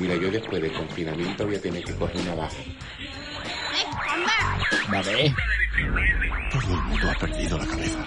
[0.00, 2.56] Mira, yo después del confinamiento voy a tener que coger una baja.
[4.90, 5.34] Va bé.
[6.50, 7.98] Todo el mundo ha perdido la cabeza.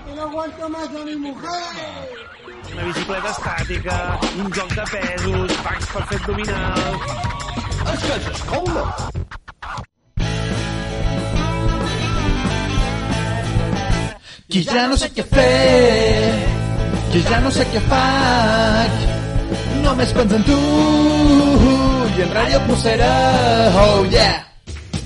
[2.73, 7.13] Una bicicleta estàtica, un joc de pesos, packs per fer abdominals...
[7.93, 8.85] És que és escola!
[14.49, 16.33] Que ja no sé què fer,
[17.13, 19.12] que ja no sé què faig.
[19.83, 20.57] Només penso en tu
[22.13, 23.09] i en Ràdio Pucera,
[23.83, 24.39] oh yeah.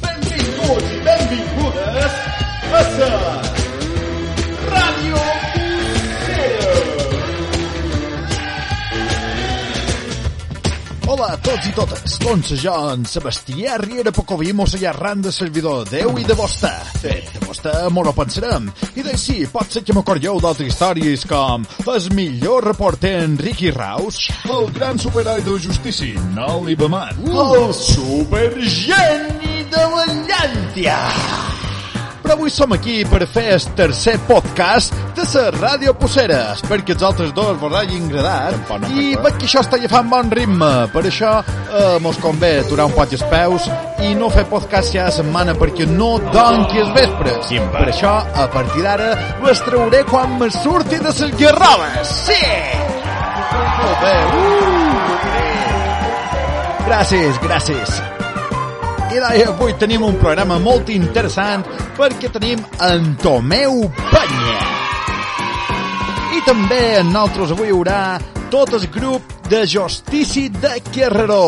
[0.03, 2.17] Benvinguts i benvingudes
[2.77, 3.09] a sa
[4.67, 5.23] Ràdio
[11.07, 15.31] Hola a tots i totes, doncs jo, en Sebastià Riera Pocoví, mos hi arran de
[15.31, 16.73] servidor de Déu i de vostè.
[16.99, 17.46] Fet
[17.91, 18.69] mo no pensarem.
[18.95, 24.71] I sí, pot ser que m'acordeu d'altres històries com el millor reporter Enriqui Raus, el
[24.73, 31.01] gran superheroi de la justícia, Noli Beman, el supergeni de la llàntia.
[32.23, 36.53] Però avui som aquí per fer el tercer podcast de la Ràdio Pucera.
[36.53, 38.89] Espero que els altres dos vos hagin agradat.
[38.91, 40.71] I veig que això està agafant bon ritme.
[40.93, 43.69] Per això eh, mos convé aturar un poc els peus
[44.03, 47.53] i no fer podcast cada setmana perquè no donqui els vespres.
[47.77, 49.13] Per això, a partir d'ara,
[49.45, 52.13] les trauré quan me surti de les guerroles.
[52.27, 52.43] Sí!
[53.77, 54.15] Molt bé.
[54.35, 54.77] Uh!
[56.87, 58.16] Gràcies, gràcies.
[59.17, 61.63] I deia, avui tenim un programa molt interessant
[61.97, 63.79] perquè tenim en Tomeu
[64.11, 64.57] Penya.
[66.37, 68.01] I també en nosaltres avui hi haurà
[68.53, 71.39] tot el grup de Justici de Guerrero.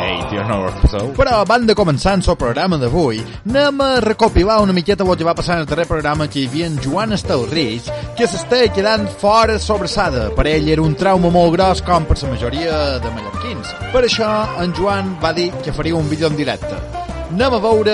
[0.00, 1.10] Ei, tio, no ho passeu.
[1.18, 5.36] Però abans de començar el programa d'avui, anem a recopilar una miqueta el que va
[5.36, 9.58] passar en el darrer programa que hi havia en Joan Estelrich, que s'està quedant fora
[9.58, 10.30] sobressada.
[10.32, 13.76] Per ell era un trauma molt gros com per la majoria de mallorquins.
[13.92, 14.32] Per això,
[14.64, 17.01] en Joan va dir que faria un vídeo en directe.
[17.32, 17.92] Anem a veure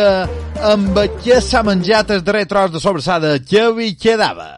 [0.67, 4.57] amb què s'ha menjat el darrer tros de sobressada que li quedava.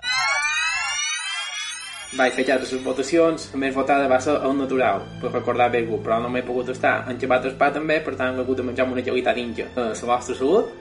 [2.17, 5.99] Vaig fer ja les votacions, la més votada va ser el natural, per recordar algú,
[6.01, 8.89] però no m'he pogut estar enxapat el pa també, per tant he hagut de menjar
[8.89, 10.73] una gelita d'inja a la vostra salut.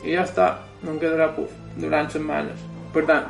[0.00, 0.48] I ja està,
[0.80, 2.64] no em quedarà puf, durant setmanes.
[2.96, 3.28] Per tant...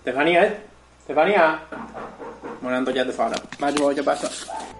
[0.00, 0.58] Estefania, eh?
[0.98, 1.46] Estefania!
[2.58, 3.38] Me n'han tallat de fora.
[3.62, 4.79] Vaig a veure què passa.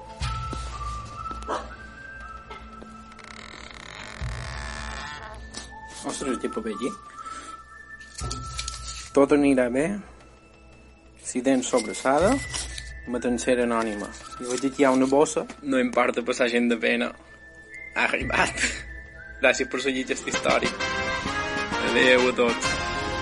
[6.07, 6.91] Ostres, què paper aquí?
[9.13, 9.87] Tot anirà bé
[11.25, 12.33] si tens sobrassada
[13.09, 14.09] una tercera anònima.
[14.41, 17.11] I veig aquí hi ha una bossa, no importa passar gent de pena.
[17.97, 18.63] Ha arribat.
[19.43, 20.71] Gràcies per seguir aquesta història.
[21.91, 22.71] Adéu a tots.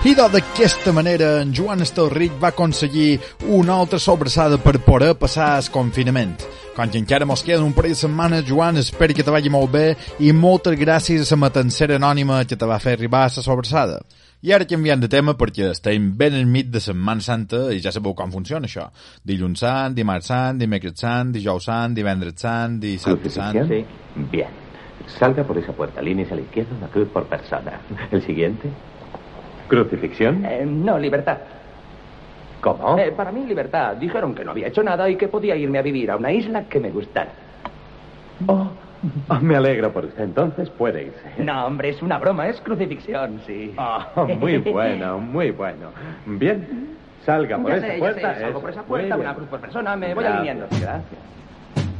[0.07, 3.19] I d'aquesta manera en Joan Estelrich va aconseguir
[3.51, 6.37] una altra sobrassada per poder passar el confinament.
[6.79, 9.67] Com que encara mos queden un parell de setmanes, Joan, espero que te vagi molt
[9.73, 13.43] bé i moltes gràcies a la matancera anònima que te va fer arribar a la
[13.43, 13.97] sobrassada.
[14.47, 18.15] I ara canviant de tema perquè estem ben enmig de Setmana Santa i ja sabeu
[18.15, 18.87] com funciona això.
[19.27, 23.59] Dilluns sant, dimarts sant, dimecres sant, dijous sant, divendres sant, dissabte sant...
[23.67, 23.83] Sí.
[24.31, 24.55] Bien.
[25.19, 27.81] Salga por esa puerta, líneas a la izquierda, una cruz por persona.
[28.11, 28.71] El siguiente.
[29.67, 30.45] Crucifixión.
[30.45, 31.58] Eh, no, libertad.
[32.61, 32.97] ¿Cómo?
[32.97, 33.95] Eh, para mí, libertad.
[33.95, 36.63] Dijeron que no había hecho nada y que podía irme a vivir a una isla
[36.65, 37.31] que me gustara.
[38.47, 38.67] Oh,
[39.29, 40.23] oh, me alegro por usted.
[40.23, 41.43] Entonces puede irse.
[41.43, 43.73] No, hombre, es una broma, es crucifixión, sí.
[43.77, 45.89] Oh, muy bueno, muy bueno.
[46.25, 46.97] Bien.
[47.25, 48.33] Salga por Ya esa sé, ya puerta.
[48.35, 50.67] sé, salgo por esa puerta, una cruz por persona, me voy alineando.
[50.69, 51.03] Gracias.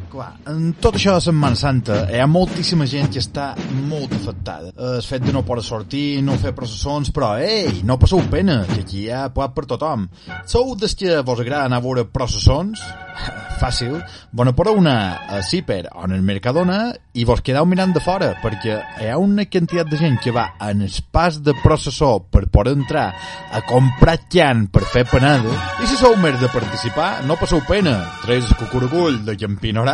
[0.09, 3.51] Clar, en tot això de Setmana Santa hi ha moltíssima gent que està
[3.91, 4.71] molt afectada.
[4.73, 8.81] El fet de no poder sortir, no fer processons, però, ei, no passeu pena, que
[8.81, 10.07] aquí hi ha plat per tothom.
[10.49, 12.81] Sou des que vos agrada anar a veure processons?
[13.59, 13.99] Fàcil.
[14.31, 14.95] Bona por una
[15.27, 19.17] a Ciper o en el Mercadona i vos quedeu mirant de fora, perquè hi ha
[19.19, 23.09] una quantitat de gent que va en el pas de processó per poder entrar
[23.51, 25.51] a comprar llan per fer panada,
[25.83, 27.97] i si sou més de participar, no passeu pena.
[28.23, 29.35] Tres el cucurugull de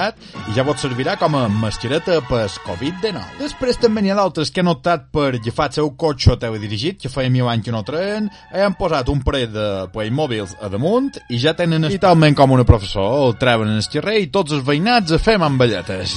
[0.05, 3.39] Campinorat i ja vos servirà com a mascareta per Covid-19.
[3.39, 7.09] Després també n'hi ha d'altres que han optat per agafar el seu cotxe teledirigit, que
[7.09, 11.13] feia mil anys que no traien, i han posat un parell de Playmobils a damunt
[11.29, 11.97] i ja tenen el...
[11.99, 15.39] talment com una professor, el treuen en el carrer i tots els veïnats a fer
[15.41, 16.15] mamballetes.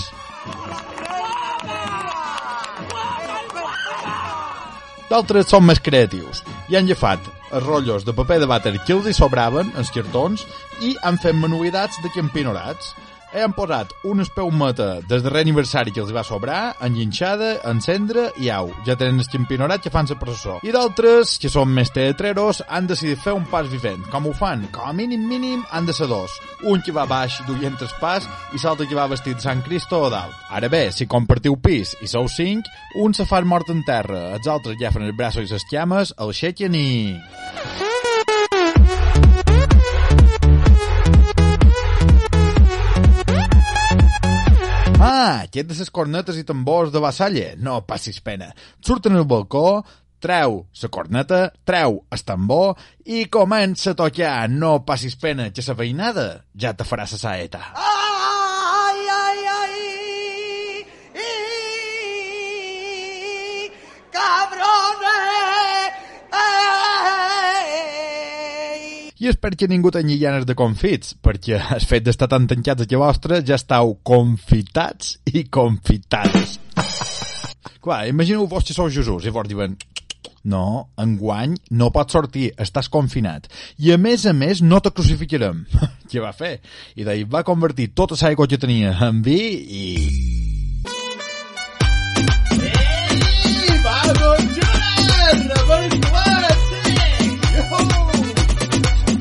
[5.08, 9.06] D'altres són més creatius i han agafat els rotllos de paper de vàter que els
[9.08, 10.44] hi sobraven, els cartons,
[10.84, 12.92] i han fet manualitats de campinorats.
[13.32, 18.70] Hem posat un espeumeta des darrer aniversari que els va sobrar, enginxada, encendre i au.
[18.86, 20.56] Ja tenen el campionarat que fan la processó.
[20.64, 24.00] I d'altres, que són més teatreros, han decidit fer un pas vivent.
[24.08, 24.64] Com ho fan?
[24.72, 26.32] Com a mínim mínim han de ser dos.
[26.64, 28.24] Un que va baix duient el pas
[28.56, 30.32] i l'altre que va vestit de Sant Cristo o dalt.
[30.48, 32.64] Ara bé, si compartiu pis i sou cinc,
[32.96, 36.14] un se fa mort en terra, els altres ja fan els braços i les llames,
[36.16, 36.88] el aixequen i...
[37.12, 37.97] Ah,
[45.52, 47.52] que de les cornetes i tambors de Vassalle?
[47.62, 48.48] No passis pena.
[48.82, 49.84] Surten al balcó,
[50.18, 52.74] treu la corneta, treu el tambor
[53.06, 54.48] i comença a tocar.
[54.50, 56.26] No passis pena, que la veïnada
[56.58, 57.62] ja te farà la saeta.
[57.78, 57.97] Ai,
[69.18, 72.98] I és perquè ningú tingui ganes de confits, perquè el fet d'estar tan tancats aquí
[72.98, 76.58] vostre ja estàu confitats i confitades.
[77.82, 79.74] Clar, imagineu-vos que sou Jesús i vos diuen
[80.48, 83.48] no, enguany no pots sortir, estàs confinat.
[83.82, 85.64] I a més a més no te crucificarem.
[86.10, 86.60] Què va fer?
[86.94, 89.40] I d'ahir va convertir tota l'aigua que tenia en vi
[89.82, 89.84] i...
[92.58, 96.27] Ei, vamos, Jonas,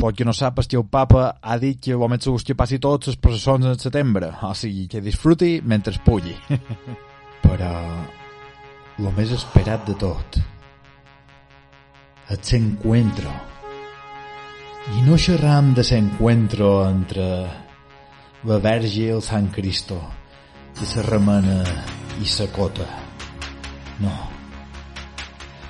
[0.08, 0.32] Pot que no
[0.72, 3.80] que el papa ha dit que el més segur que passi tots les processons en
[3.82, 6.32] setembre, o sigui, que disfruti mentre es pugui.
[7.44, 7.72] Però
[9.04, 10.40] lo més esperat de tot
[12.32, 13.36] és l'encuentro.
[14.96, 17.28] I no xerram de l'encuentro entre
[18.48, 20.00] la Verge i el Sant Cristo,
[20.80, 21.60] i la remena
[22.24, 22.88] i la cota.
[24.00, 24.37] No.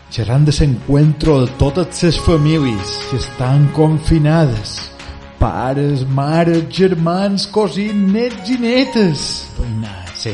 [0.09, 4.91] Xerram de l'encuentro de totes les famílies que estan confinades.
[5.37, 9.25] Pares, mares, germans, cosins, nets i netes.
[9.59, 10.33] Veïnat, sí.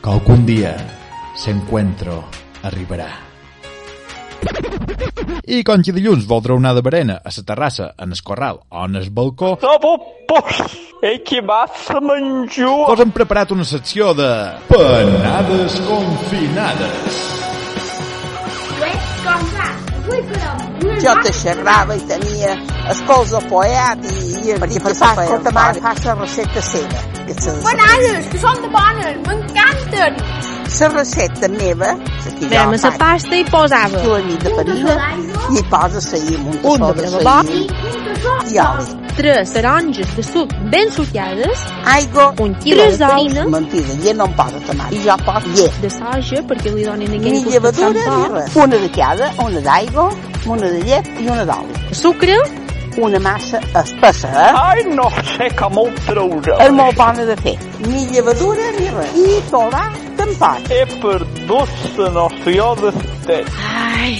[0.00, 0.74] Que algun dia
[1.46, 2.24] l'encuentro
[2.66, 3.10] arribarà.
[5.50, 8.84] I com que dilluns voldreu anar de berena a la terrassa, en el corral o
[8.86, 10.72] en el balcó, Dopo post,
[11.02, 12.86] e che massa mangiù.
[12.88, 14.30] us hem preparat una secció de
[14.68, 17.39] Panades confinades.
[20.80, 22.54] Jo te xerrava i tenia
[22.90, 27.04] el colze poet i, i per fa, quan ta mare fa la recepta seva.
[27.26, 30.58] Que se, Panades, que són de bones, m'encanten.
[30.78, 34.54] La recepta meva, la que jo Anem a la pasta i posava tu nit de
[34.56, 34.96] farina
[35.50, 38.00] i hi poses saïm, un un tassó de saïm
[38.50, 38.86] i oli.
[39.16, 44.34] tres taronges de suc ben sucades, Aigua, un quilo de farina, mentida, llet no em
[44.38, 44.94] posa ta mare.
[44.96, 45.80] I jo poso llet.
[45.82, 48.56] de soja perquè li donin aquell Ni llevadura ni res.
[48.56, 50.08] Una de cada, una d'aigua,
[50.46, 51.94] una de llet i una d'oli.
[52.02, 52.38] Sucre,
[52.98, 54.52] Una massa espessa, eh?
[54.56, 56.56] Ai, no sé com ho traurà.
[56.64, 57.54] És molt bona de fer.
[57.86, 59.14] Ni llevadura ni res.
[59.14, 59.84] I tot va
[60.18, 60.70] tampat.
[60.74, 63.46] He perdut la noció d'estet.
[63.78, 64.18] ai,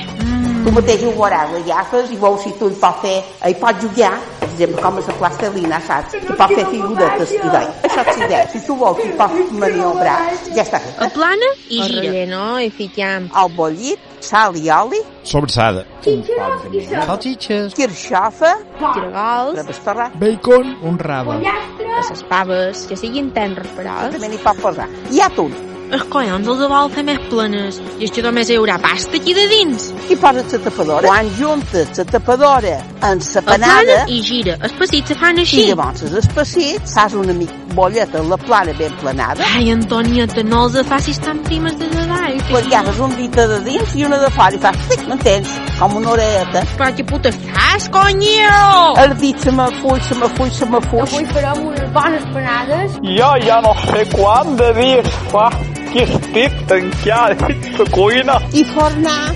[0.60, 3.14] Tu mateix ho veuràs, les llafes, i veus si tu hi pots fer,
[3.48, 4.10] hi pots jugar,
[4.40, 6.16] per exemple, com a la plastelina, saps?
[6.18, 7.70] Hi pots fer figuretes i d'ahí.
[7.88, 8.42] Això és idea.
[8.52, 10.18] Si tu vols, hi pots maniobrar,
[10.52, 11.00] ja està fet.
[11.06, 12.02] aplana i gira.
[12.02, 15.86] relleno i fiquem El bollit, sal i oli, Sobrassada.
[16.04, 17.74] Salsitxes.
[17.74, 20.76] quirxofa, gregols, de bestorrat, Bacon.
[20.82, 21.40] Un rave.
[21.40, 24.88] les paves, que siguin tendres però també n'hi pots posar.
[25.10, 25.69] I atún.
[25.90, 29.34] Els collons els vol fer més plenes i és que només hi haurà pasta aquí
[29.34, 31.08] de dins I poses la tapadora.
[31.08, 32.76] Quan juntes la tapadora
[33.06, 37.16] amb la panada, i gira els pessits se fan i així llavors els espessits, fas
[37.18, 41.88] una mica bolleta la plana ben planada, ai Antonieta, no els facis tan primes de
[41.94, 45.04] davall que perquè agafes un dita de dins i una de fora i fas tic,
[45.08, 45.56] m'entens?
[45.78, 46.64] Com una orelleta.
[46.76, 48.62] però què puta fas, conyo
[49.00, 51.06] El dit se me fuig, se me fuig, se me fuig.
[51.08, 52.98] Avui farem unes bones panades.
[53.18, 55.48] Jo ja no sé quant de dies fa
[55.92, 57.42] que estic tancat
[57.78, 58.38] la cuina.
[58.54, 59.34] I fornar,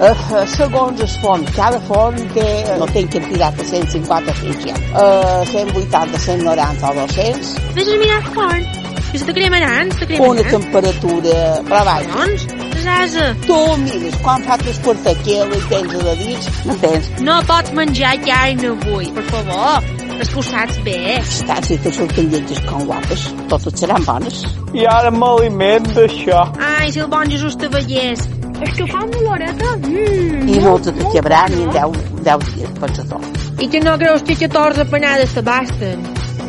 [0.00, 2.48] uh, segons el forn, cada forn té,
[2.80, 8.20] no té quantitat de 150 fins ja, uh, 180, 190 o 200, Vés a mirar
[8.22, 8.66] el forn
[9.12, 11.36] que se te cremaran, se te una temperatura,
[11.68, 16.50] però vaja, collons, desasa tu mires quan fa tres quarts quilo i tens de dins,
[16.66, 17.12] m'entens?
[17.28, 22.60] no pots menjar carn avui, per favor que saps bé Està, si te surten lletges
[22.68, 24.42] com guapes, totes seran bones.
[24.74, 26.42] I ara m'aliment d'això.
[26.58, 28.20] ai, si el bon Jesús te veiés
[28.56, 29.74] És que fa una oloreta.
[29.84, 33.26] Mmm, I no te quebrarà ni en 10, 10 dies, pensa tot.
[33.60, 36.00] i que no creus que 14 panades te basten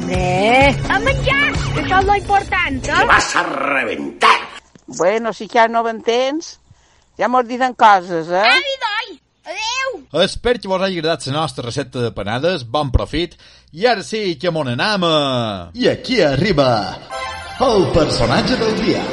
[0.07, 3.05] hombre a menjar, que això és lo important, eh?
[3.07, 4.37] Vas a reventar.
[4.87, 6.59] Bueno, si ja no m'entens,
[7.19, 8.43] ja mos diuen coses, eh?
[8.47, 9.19] Avi, doi!
[9.51, 10.23] Adeu!
[10.23, 13.35] Espero que vos hagi agradat la nostra recepta de panades, bon profit,
[13.71, 15.71] i ara sí que mon anam a...
[15.75, 16.97] I aquí arriba
[17.59, 19.03] el personatge del dia.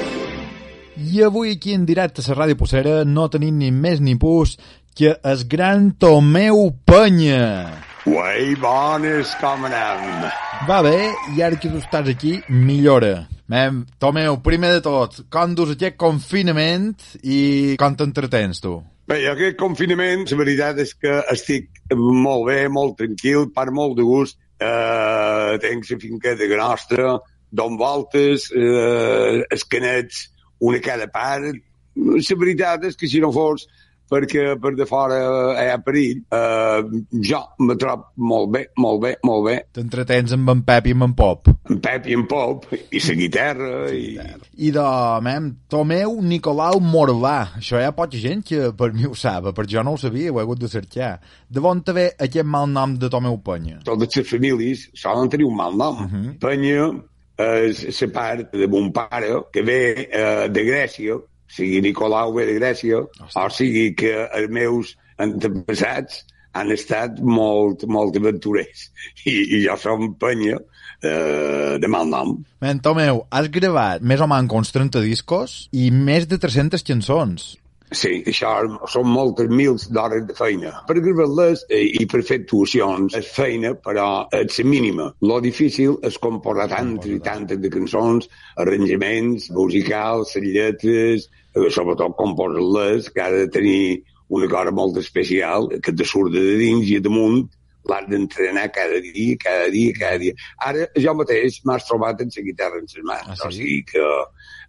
[0.94, 4.54] I avui aquí en directe a la Ràdio Possera no tenim ni més ni pus
[4.94, 7.82] que el gran Tomeu Penya.
[8.06, 10.28] Uai, bones, com anem?
[10.68, 13.26] Va bé, i ara que tu estàs aquí, millora.
[13.50, 16.94] Mem, Tomeu, primer de tot, com dus aquest confinament
[17.26, 18.78] i com t'entretens tu?
[19.10, 24.06] Bé, aquest confinament, la veritat és que estic molt bé, molt tranquil, per molt de
[24.06, 24.38] gust.
[24.64, 27.14] Eh, tenc la finqueta nostra,
[27.50, 30.28] don voltes, eh, escanets,
[30.58, 31.54] una a cada part.
[31.94, 33.68] La veritat és que si no fos
[34.10, 35.18] perquè per de fora
[35.60, 39.56] hi ha perill, eh, jo me trobo molt bé, molt bé, molt bé.
[39.74, 41.50] T'entretens amb en Pep i amb en Pop.
[41.70, 44.18] En Pep i en Pop, i la guitarra, i...
[44.66, 44.86] I de,
[45.24, 47.38] mem, Tomeu Nicolau Morvà.
[47.60, 50.32] Això hi ha poca gent que per mi ho sap, per jo no ho sabia,
[50.32, 51.16] ho he hagut de cercar.
[51.48, 53.80] De on te ve aquest mal nom de Tomeu Penya?
[53.88, 56.04] Totes les famílies solen tenir un mal nom.
[56.04, 56.38] Uh -huh.
[56.40, 56.92] Penya
[57.38, 61.18] és la part de mon pare, que ve eh, de Grècia,
[61.54, 68.88] sigui Nicolau de Grècia, o sigui que els meus antepassats han estat molt, molt aventurers.
[69.30, 72.38] I, i jo som penya eh, de mal nom.
[72.64, 77.52] Men, Tomeu, has gravat més o menys uns 30 discos i més de 300 cançons.
[77.94, 78.50] Sí, això
[78.90, 80.72] són moltes mils d'hores de feina.
[80.88, 85.10] Per gravar-les eh, i per fer actuacions és feina, però és mínima.
[85.28, 88.26] Lo difícil és composar tantes i tantes de cançons,
[88.64, 94.02] arranjaments musicals, les lletres, sobretot composar-les, que ha de tenir
[94.34, 97.44] una cosa molt especial, que te surt de dins i damunt,
[97.88, 100.34] l'has d'entrenar cada dia, cada dia, cada dia.
[100.66, 103.46] Ara, jo mateix m'has trobat en la guitarra en les mans, ah, sí?
[103.46, 104.04] o sigui que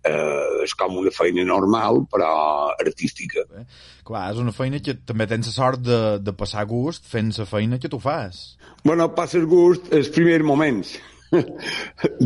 [0.05, 2.29] eh, és com una feina normal, però
[2.75, 3.45] artística.
[3.49, 3.65] Bé.
[4.05, 7.47] Clar, és una feina que també tens la sort de, de passar gust fent la
[7.49, 8.45] feina que tu fas.
[8.83, 10.97] Bueno, passes gust els primers moments.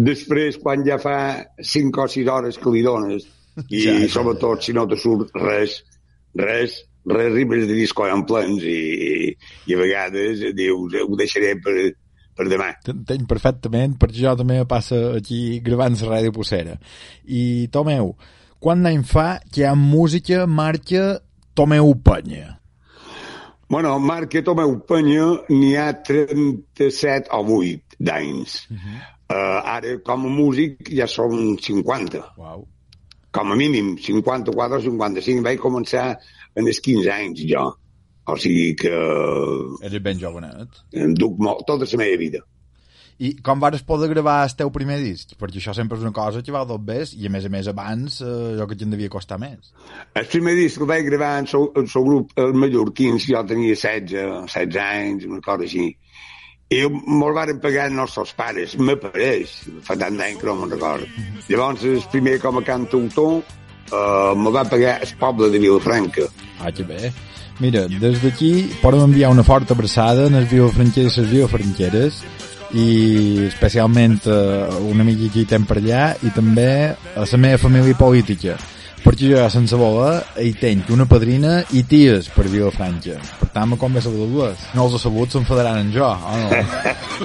[0.10, 1.20] Després, quan ja fa
[1.62, 3.30] 5 o 6 hores que li dones,
[3.75, 4.66] i ja, ja, sobretot ja.
[4.68, 5.80] si no te surt res,
[6.38, 9.34] res, res ribes de disco en plens i,
[9.68, 11.75] i a vegades dius, ho deixaré per,
[12.39, 12.72] per demà.
[12.86, 16.78] T'entenc perfectament, perquè jo també passa aquí gravant la ràdio Possera.
[17.28, 18.13] I, Tomeu,
[18.60, 21.20] quan any fa que hi ha música marca
[21.56, 22.56] Tomeu Penya?
[23.70, 28.66] Bueno, marca Tomeu Penya n'hi ha 37 o 8 d'anys.
[28.72, 28.98] Uh -huh.
[29.36, 32.24] uh, ara, com a músic, ja són 50.
[32.38, 32.68] Wow.
[33.36, 35.45] Com a mínim, 54 o 55.
[35.45, 36.05] Vaig començar
[36.55, 37.65] en els 15 anys, jo.
[38.29, 38.93] O sigui que...
[39.86, 40.81] Eres ben jovenet.
[40.93, 42.41] Em duc molt, tota la meva vida.
[43.19, 45.33] I com vares poder gravar el teu primer disc?
[45.39, 47.67] Perquè això sempre és una cosa que va dos bes i a més a més
[47.67, 49.74] abans eh, jo que et devia costar més.
[50.15, 54.15] El primer disc el vaig gravar en el seu grup el mallorquins, jo tenia 16,
[54.48, 55.89] 16 anys, una cosa així.
[56.70, 61.08] I me'l van pagar els nostres pares, m'apareix, fa tant d'any que no me'n recordo.
[61.48, 66.28] Llavors, el primer com a cantautor uh, me va pagar el poble de Vilafranca.
[66.62, 67.10] Ah, que bé.
[67.60, 72.22] Mira, des d'aquí podem enviar una forta abraçada als viofranquers i les viofranqueres
[72.78, 77.58] i especialment uh, una amiga que hi tem per allà i també a la meva
[77.58, 78.60] família política
[79.03, 83.20] perquè jo sense voler hi tenc una padrina i ties per Vilafranca.
[83.39, 86.50] Per tant me convé saludar dues no els he sabut s'enfadaran en jo o no?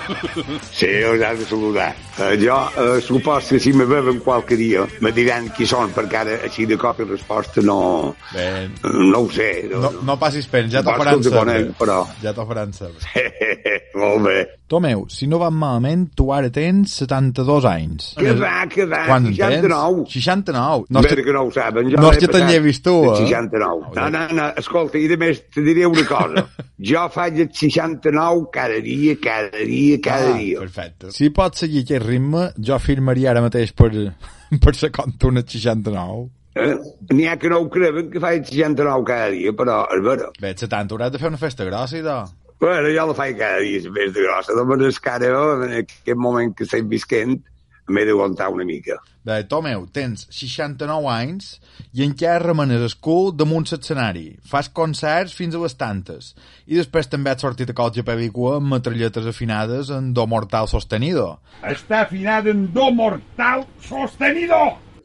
[0.78, 4.87] sí, els has de saludar uh, jo uh, supos que si me veuen qualque dia
[5.04, 8.75] me diran qui són perquè ara així de cop i resposta no Ben.
[8.85, 12.02] no ho sé no, no, no passis pens, ja t'ho faran saber però...
[12.23, 13.30] ja t'ho faran saber
[14.00, 18.06] molt bé Tomeu, si no van malament, tu ara tens 72 anys.
[18.16, 20.06] Que va, que va, Quan 69.
[20.06, 20.14] Tens?
[20.25, 20.87] 69.
[20.88, 21.90] No, Bé que no ho saben.
[21.92, 23.18] Jo no és que te n'hi he vist tu, eh?
[23.21, 23.92] 69.
[23.99, 26.47] No, no, no, escolta, i de més te diré una cosa.
[26.90, 30.64] jo faig el 69 cada dia, cada dia, cada ah, dia.
[30.64, 31.12] Perfecte.
[31.12, 33.90] Si pots seguir aquest ritme, jo firmaria ara mateix per,
[34.64, 36.28] per ser compte una 69.
[36.54, 36.75] Eh?
[37.11, 40.30] N'hi ha que no ho creuen que faig 69 cada dia, però és vera.
[40.40, 42.18] Bé, 70 hauràs de fer una festa grossa, idò.
[42.62, 44.54] Bueno, jo la faig cada dia, més de grossa.
[44.56, 47.40] De manera que ara, en aquest moment que estic visquent,
[47.88, 48.97] m'he d'aguantar una mica.
[49.25, 51.55] Bé, Tomeu, tens 69 anys
[51.97, 54.37] i encara remenes el cul damunt l'escenari.
[54.45, 56.33] Fas concerts fins a les tantes.
[56.69, 61.38] I després també has sortit a colge pèvicua amb metralletes afinades en do mortal sostenido.
[61.62, 64.61] Està afinada en do mortal sostenido!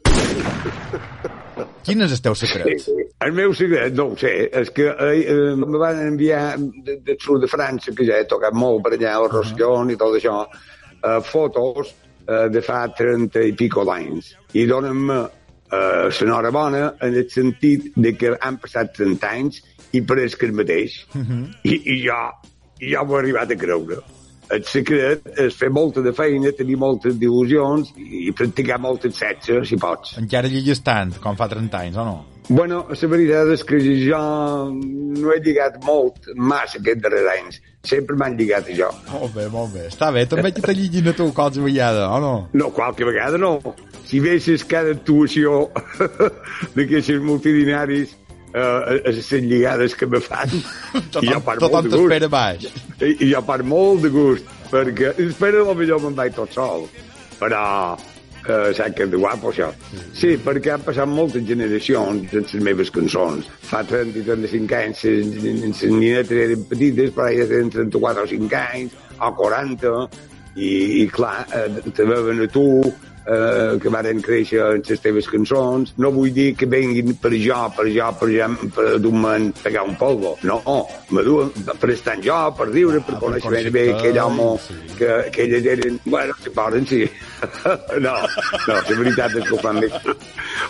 [1.83, 2.83] Quin és el teu secret?
[2.83, 2.93] Sí,
[3.25, 4.31] el meu secret, no ho sé,
[4.61, 8.27] és que eh, eh, me van enviar de, de sud de França, que ja he
[8.29, 9.91] tocat molt per allà, el uh -huh.
[9.91, 10.45] i tot això,
[11.03, 11.95] eh, fotos
[12.29, 14.33] eh, de fa 30 i pico d'anys.
[14.53, 19.63] I donen-me eh, l'enhorabona en el sentit de que han passat 30 anys
[19.97, 21.01] i pareix que el mateix.
[21.63, 22.21] I, i jo,
[22.79, 24.01] i jo m'ho he arribat a creure.
[24.49, 29.77] El secret és fer molta de feina, tenir moltes il·lusions i practicar moltes sexe, si
[29.77, 30.15] pots.
[30.21, 32.17] Encara lligues tant, com fa 30 anys, o no?
[32.49, 34.19] Bueno, la veritat és que jo
[34.73, 37.59] no he lligat molt, massa aquests darrers anys.
[37.85, 38.89] Sempre m'han lligat jo.
[39.11, 39.85] Molt bé, molt bé.
[39.91, 42.33] Està bé, també que te lliguin a tu qualque vegada, o no?
[42.57, 43.59] No, qualque vegada no.
[44.09, 45.67] Si veies cada actuació
[46.75, 48.17] d'aquests multidinaris,
[48.53, 50.49] eh, les lligades que me fan,
[51.13, 52.65] Tothom, i jo per tothom t'espera baix.
[52.97, 56.87] I, i jo per molt de gust, perquè espera millor me'n vaig tot sol,
[57.37, 57.61] però
[58.47, 59.69] eh, saps que és de guapo això.
[60.15, 63.49] Sí, perquè han passat moltes generacions en les meves cançons.
[63.69, 68.59] Fa 30 i 35 anys les, nietes eren petites, però elles tenen 34 o 5
[68.63, 69.95] anys, o 40,
[70.55, 70.71] i,
[71.03, 72.65] i clar, eh, te veuen a tu,
[73.25, 75.93] eh, que varen créixer en les teves cançons.
[75.97, 79.95] No vull dir que venguin per jo, per jo, per jo, per dur-me'n pegar un
[79.99, 80.35] polvo.
[80.47, 80.59] No,
[81.15, 84.49] me duen per estar en jo, per riure, per conèixer ben bé aquell home
[84.97, 85.99] que, que elles eren...
[86.05, 87.03] Bueno, que poden, sí.
[88.05, 88.15] no,
[88.67, 89.95] no, la veritat és que ho fan més,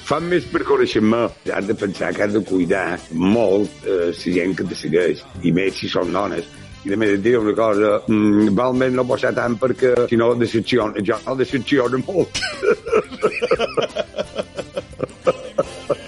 [0.10, 1.25] fan més per conèixer-me.
[1.56, 5.53] Has de pensar que has de cuidar molt eh, la gent que te segueix, i
[5.56, 6.59] més si són dones.
[6.86, 10.31] I també et diré una cosa, mm, val més no passar tant perquè si no
[10.39, 12.39] decepciona, jo el decepciona molt.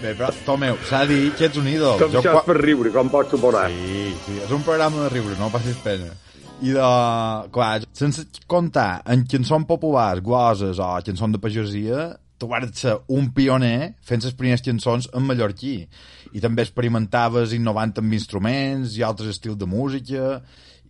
[0.01, 1.99] Bé, però, Tomeu, s'ha de dir que ets un ídol.
[2.01, 3.67] Tot això és per riure, com pots suposar.
[3.69, 6.09] Sí, sí, és un programa de riure, no passis pena.
[6.61, 6.87] I de...
[7.53, 12.09] Clar, sense comptar en cançons populars, gloses o cançons de pagesia,
[12.73, 15.87] ser un pioner fent les primeres cançons en mallorquí.
[16.31, 20.37] I també experimentaves innovant amb instruments i altres estils de música.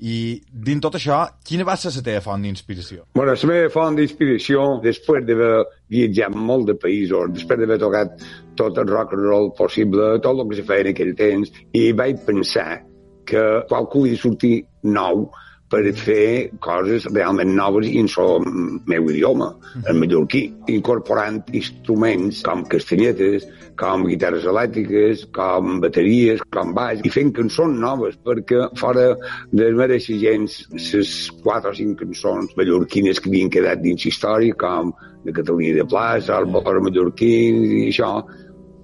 [0.02, 3.04] I dins tot això, quina va ser la teva font d'inspiració?
[3.18, 5.52] Bueno, la meva font d'inspiració, després d'haver
[5.94, 8.24] viatjat molt de països, després d'haver tocat
[8.58, 11.92] tot el rock and roll possible, tot el que se feia en aquell temps, i
[11.94, 12.82] vaig pensar
[13.30, 15.28] que qualcú hi sortir nou
[15.72, 18.48] per fer coses realment noves i en el
[18.92, 19.54] meu idioma,
[19.88, 23.48] el mallorquí, incorporant instruments com castanyetes,
[23.80, 29.14] com guitarres elèctriques, com bateries, com baix, i fent cançons noves, perquè fora
[29.56, 34.92] de mereixer gens les quatre o cinc cançons mallorquines que havien quedat dins història, com
[35.24, 37.34] de Catalunya de Plaça, el Bor mallorquí
[37.80, 38.18] i això,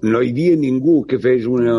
[0.02, 1.74] no hi havia ningú que fes una,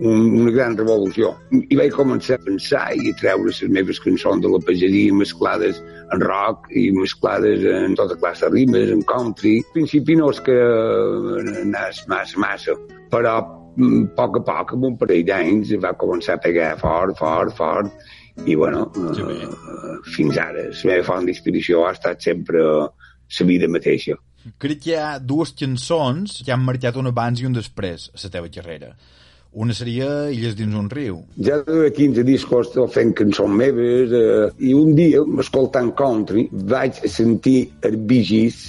[0.00, 1.32] un, una gran revolució.
[1.56, 5.80] I vaig començar a pensar i a treure les meves cançons de la pageria mesclades
[6.12, 9.58] en rock i mesclades en tota classe de rimes, en country.
[9.64, 10.58] Al principi no és que
[11.62, 12.76] anés massa, massa,
[13.12, 13.38] però
[13.76, 17.56] mm, a poc a poc, amb un parell d'anys, va començar a pegar fort, fort,
[17.56, 18.06] fort,
[18.44, 19.48] i bueno, eh,
[20.12, 24.18] fins ara, la meva font d'inspiració ha estat sempre la vida mateixa.
[24.62, 28.20] Crec que hi ha dues cançons que han marcat un abans i un després a
[28.22, 28.92] la teva carrera.
[29.56, 31.22] Una seria Illes dins un riu.
[31.40, 37.62] Ja de 15 discos fent cançons meves eh, i un dia, escoltant country, vaig sentir
[37.88, 38.60] el Bee Gees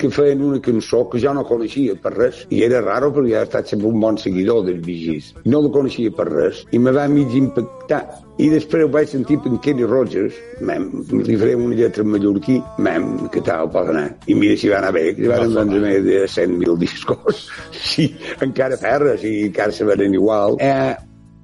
[0.00, 3.42] que feien una cançó que jo no coneixia per res i era raro perquè ja
[3.42, 5.18] he estat sempre un bon seguidor del Bee.
[5.44, 8.00] No la coneixia per res i me va mig impactar.
[8.40, 10.86] I després ho vaig sentir per Kenny Rogers, mem,
[11.26, 14.06] li faré una lletra en mallorquí, mem, que tal pot anar?
[14.32, 17.44] I mira si va anar bé, que van vendre més de 100.000 discos.
[17.90, 18.06] Sí,
[18.44, 20.56] encara ferres i encara se venen igual.
[20.62, 20.94] Eh,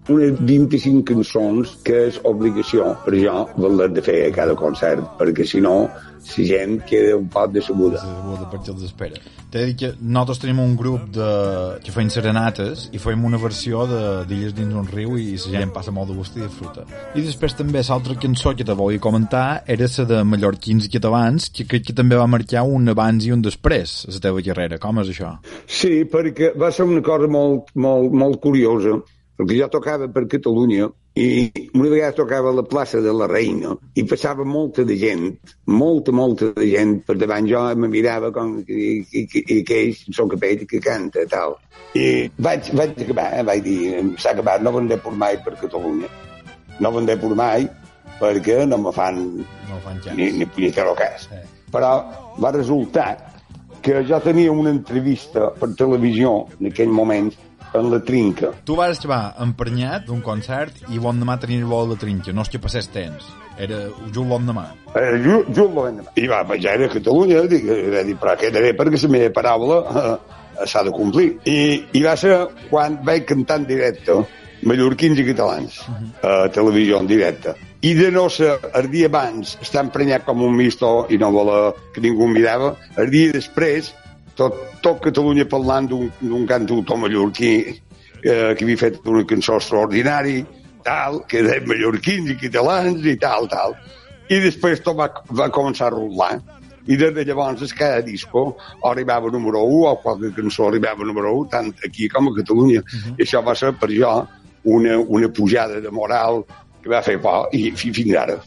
[0.08, 5.46] unes 25 cançons que és obligació per jo voler de fer a cada concert, perquè
[5.46, 5.88] si no
[6.26, 8.00] la gent queda un poc decebuda.
[8.00, 9.18] Decebuda perquè els espera.
[9.50, 11.26] T'he de dir que nosaltres tenim un grup de...
[11.84, 15.70] que feim serenates i fem una versió de- d'Illes dins un riu i la gent
[15.74, 16.82] passa molt de gust i disfruta.
[17.14, 21.48] I després també l'altra cançó que te volia comentar era la de mallorquins i catalans,
[21.54, 24.78] que crec que també va marcar un abans i un després a la teva carrera.
[24.82, 25.36] Com és això?
[25.66, 28.98] Sí, perquè va ser una cosa molt, molt, molt curiosa,
[29.36, 33.74] perquè jo tocava per Catalunya i una vegada tocava a la plaça de la Reina
[33.94, 35.30] i passava molta de gent,
[35.72, 39.94] molta, molta de gent per davant jo me mirava com i, i, i, i aquell
[40.16, 41.56] són capell que canta tal.
[41.96, 43.44] I vaig, vaig acabar, eh?
[43.48, 43.78] vaig dir,
[44.20, 46.08] s'ha acabat, no vendré per mai per Catalunya.
[46.80, 47.68] No vendré per mai
[48.20, 49.22] perquè no me fan,
[49.68, 51.28] no fan ni, ni punyetero cas.
[51.72, 51.92] Però
[52.40, 53.10] va resultar
[53.80, 57.30] que jo tenia una entrevista per televisió en aquell moment
[57.74, 58.52] en la trinca.
[58.64, 62.46] Tu vas acabar emprenyat d'un concert i bon demà tenies el vol de trinca, no
[62.46, 63.26] és que passés temps.
[63.58, 64.66] Era just bon demà.
[64.94, 66.12] Eh, ju, just l'endemà.
[66.20, 69.30] I va, ja era a Catalunya, dic, va dir, però queda bé perquè la meva
[69.38, 70.16] paraula eh,
[70.64, 71.30] s'ha de complir.
[71.48, 71.58] I,
[71.96, 72.36] I va ser
[72.70, 74.20] quan vaig cantar en directe
[74.66, 75.82] mallorquins i catalans
[76.24, 77.54] a televisió en directe.
[77.86, 81.74] I de no ser el dia abans estar emprenyat com un misto i no voler
[81.94, 83.92] que ningú em mirava, el dia després
[84.36, 87.52] tot, tot Catalunya parlant d'un cantautor mallorquí
[88.22, 90.44] eh, que havia fet una cançó extraordinari,
[90.84, 93.74] tal, que de mallorquins i catalans i tal, tal.
[94.30, 96.36] I després tot va, va començar a rolar.
[96.86, 101.48] I des de llavors cada disco arribava número 1 o qualque cançó arribava número 1,
[101.50, 102.80] tant aquí com a Catalunya.
[102.80, 103.14] Uh -huh.
[103.18, 104.26] I això va ser per jo
[104.64, 106.44] una, una pujada de moral
[106.82, 108.38] que va fer por i fi- fins ara.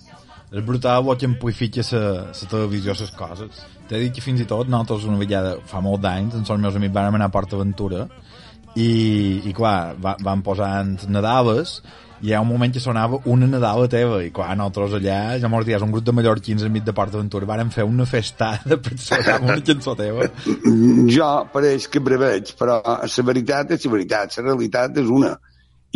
[0.49, 3.63] És brutal el que amplifica la, televisió les coses.
[3.89, 6.77] T'he dit que fins i tot nosaltres una vegada, fa molt d'anys, amb els meus
[6.77, 8.07] amics vam anar a Port Aventura
[8.75, 8.89] i,
[9.49, 11.79] i clar, va, van posant Nadales
[12.19, 15.51] i hi ha un moment que sonava una Nadala teva i clar, nosaltres allà, ja
[15.51, 18.97] mos dies, un grup de mallorquins enmig de Port Aventura, varen fer una festada per
[18.99, 20.27] sonar una cançó teva.
[21.13, 25.38] Jo pareix que breveig, però la veritat és la veritat, la realitat és una.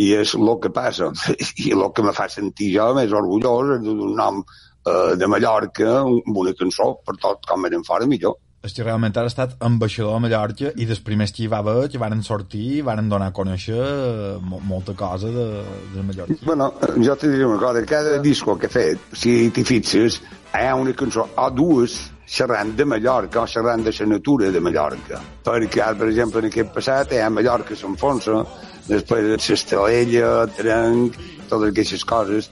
[0.00, 1.10] I és el que passa.
[1.64, 6.00] I el que me fa sentir jo més orgullós és d'un nom eh, de Mallorca
[6.02, 8.38] amb una cançó, per tot com eren fora millor.
[8.64, 11.90] És que realment has estat ambaixador a Mallorca i dels primers que hi va haver,
[11.92, 15.44] que varen sortir, varen donar a conèixer eh, mo molta cosa de,
[15.92, 16.38] de Mallorca.
[16.48, 20.22] Bueno, jo te diré una cosa, cada disco que he fet, si t'hi fixes,
[20.54, 24.60] hi ha una cançó o dues xerrant de Mallorca o xerrant de la natura de
[24.60, 25.20] Mallorca.
[25.44, 28.44] Perquè ara, per exemple, en aquest passat hi ha Mallorca s'enfonsa,
[28.88, 32.50] després l'Estelella, Trenc, totes aquestes coses,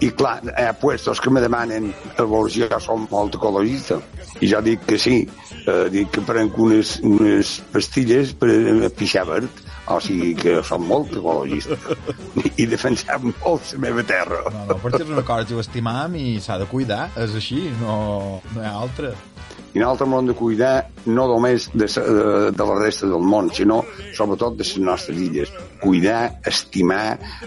[0.00, 4.00] i clar, hi ha puestos que me demanen a si jo som molt ecologista.
[4.40, 5.28] I jo dic que sí,
[5.66, 9.50] eh, dic que prenc unes, unes pastilles per eh, pixar verd,
[9.96, 11.76] o sigui que som molt ecologista.
[12.56, 14.42] I defensem molt la meva terra.
[14.52, 17.66] No, no, perquè és una cosa que ho estimam i s'ha de cuidar, és així,
[17.80, 19.14] no, no hi ha altra.
[19.70, 20.70] I nosaltres hem de cuidar
[21.06, 23.76] no només de, sa- de, de la resta del món, sinó
[24.18, 25.52] sobretot de les nostres illes.
[25.78, 27.04] Cuidar, estimar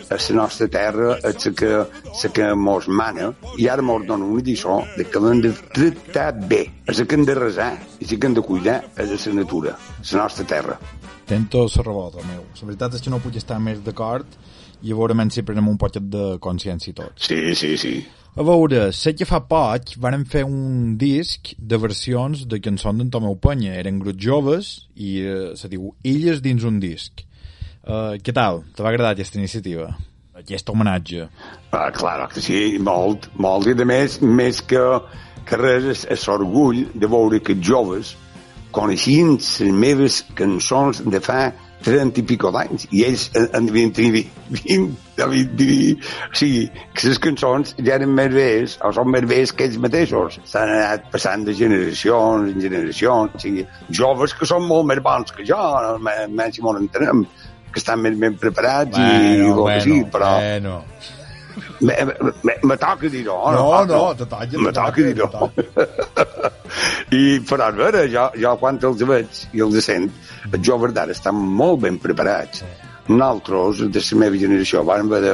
[0.07, 1.71] a la nostra terra, a la que,
[2.23, 6.29] la que mos mana, i ara mos dona una lliçó de que l'hem de tractar
[6.47, 9.75] bé, és que hem de resar, la que hem de cuidar és de la natura,
[10.13, 10.79] la nostra terra.
[11.25, 12.43] Tento la rebota, meu.
[12.59, 14.27] La veritat és que no puc estar més d'acord
[14.83, 17.15] i segurament si prenem un poquet de consciència i tot.
[17.15, 17.95] Sí, sí, sí.
[18.33, 23.11] A veure, sé que fa poc varen fer un disc de versions de cançons d'en
[23.13, 23.75] Tomeu Penya.
[23.79, 27.23] Eren grups joves i eh, se diu Illes dins un disc.
[27.83, 28.63] Uh, què tal?
[28.75, 29.89] Te va agradar aquesta iniciativa?
[30.39, 31.27] Aquest homenatge?
[31.75, 33.69] Ah, clar que sí, molt, molt.
[33.69, 34.81] I a més, més que,
[35.45, 38.15] que res, és, és orgull de veure que joves
[38.75, 41.51] coneixien les meves cançons de fa
[41.83, 45.65] 30 i pico d'anys i ells en, en devien tenir 20, 20,
[46.29, 46.63] o sigui,
[46.95, 50.71] que les cançons ja eren més vells o són més vells que ells mateixos s'han
[50.77, 53.65] anat passant de generacions en generacions, o sigui,
[54.01, 55.59] joves que són molt més bons que jo
[55.99, 57.25] més, si m'ho entenem
[57.73, 59.09] que estan més ben preparats i
[59.49, 60.79] el que sí, però bueno.
[61.81, 61.95] Me,
[62.43, 66.51] me, me toca dir-ho No, no, no, te toca, te me toca, toca dir-ho
[67.13, 70.07] i però a veure, jo, jo quan els veig i els sent,
[70.49, 72.63] els joves d'ara estan molt ben preparats
[73.07, 75.33] nosaltres, de la meva generació, vam haver de,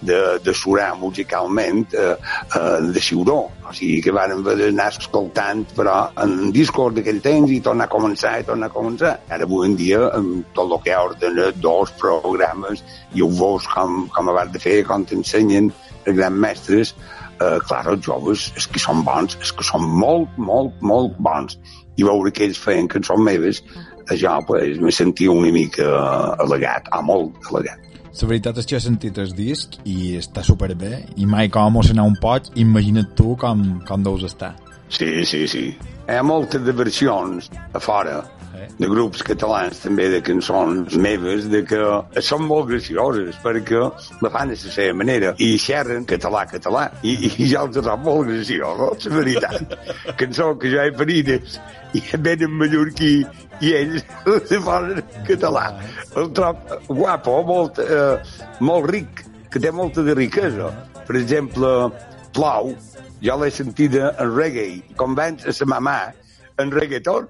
[0.00, 2.14] de, de surar musicalment eh,
[2.56, 7.52] eh, de ciuró, o sigui que vam haver d'anar escoltant, però en discos d'aquell temps
[7.52, 9.14] i tornar a començar i tornar a començar.
[9.30, 12.84] Ara avui en dia, amb tot el que ha ordenadors, programes,
[13.14, 15.70] i ho veus com, com abans de fer, com t'ensenyen
[16.06, 16.94] els grans mestres,
[17.40, 21.58] eh, clar, els joves és que són bons, és que són molt, molt, molt bons.
[22.00, 23.62] I veure que ells feien cançons meves,
[24.10, 25.86] això, pues, me sentia una mica
[26.40, 27.89] al·legat, ah, molt al·legat.
[28.10, 32.08] La veritat és que he sentit el disc i està superbé i mai com emocionar
[32.08, 34.56] un poc, imagina't tu com, com deus estar.
[34.90, 35.64] Sí, sí, sí.
[36.10, 38.16] Hi ha moltes de versions a fora
[38.80, 41.78] de grups catalans també de cançons meves de que
[42.26, 43.84] són molt gracioses perquè
[44.24, 48.16] la fan de la seva manera i xerren català, català i, i jo els trobo
[48.16, 49.78] molt graciosos, la veritat.
[50.20, 51.30] Cançó que jo he parit
[51.94, 53.14] i venen mallorquí
[53.62, 54.02] i ells
[54.50, 55.66] se posen català.
[56.18, 58.18] El trob guapo, molt, eh,
[58.66, 60.74] molt ric, que té molta de riquesa.
[61.06, 61.76] Per exemple,
[62.34, 62.74] Plou,
[63.24, 65.98] jo l'he sentida en reggae, com vens a sa mamà,
[66.60, 67.28] en reggaeton,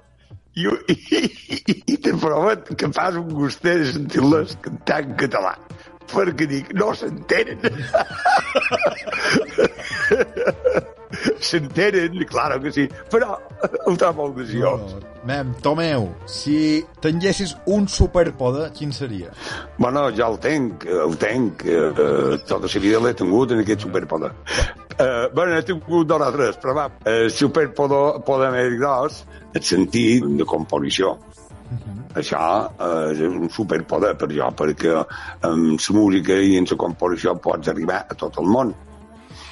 [0.55, 0.95] i, i,
[1.57, 5.55] i, i te promet que fas un gustet de sentir-les cantar en català
[6.11, 7.61] perquè dic, no s'entenen
[11.51, 13.39] s'entenen, claro que sí però
[13.87, 14.99] el trobo molt graciós
[15.29, 19.29] Mem, Tomeu, si tinguessis un superpoder, quin seria?
[19.77, 21.61] Bueno, ja el tenc, el tenc.
[21.69, 24.31] Eh, tota la vida l'he tingut en aquest superpoder.
[25.01, 29.23] Eh, bueno, he tingut dos o tres, però va, el superpoder poder més gros,
[29.57, 31.15] el sentit de composició.
[32.21, 34.93] Això eh, és un superpoder per jo, perquè
[35.49, 38.75] amb la música i en la composició pots arribar a tot el món.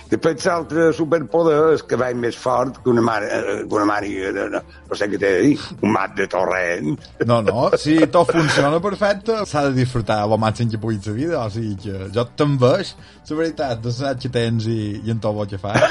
[0.09, 4.09] Després l'altre superpoder és que vaig més fort que una mare, eh, que una mare
[4.33, 6.95] no, no, no sé què t'he de dir, un mat de torrent.
[7.29, 11.43] No, no, si tot funciona perfecte, s'ha de disfrutar el màxim que puguis la vida,
[11.45, 12.95] o sigui que jo te'n veig,
[13.29, 15.85] la veritat, de l'edat que tens i, i en tot el que fas.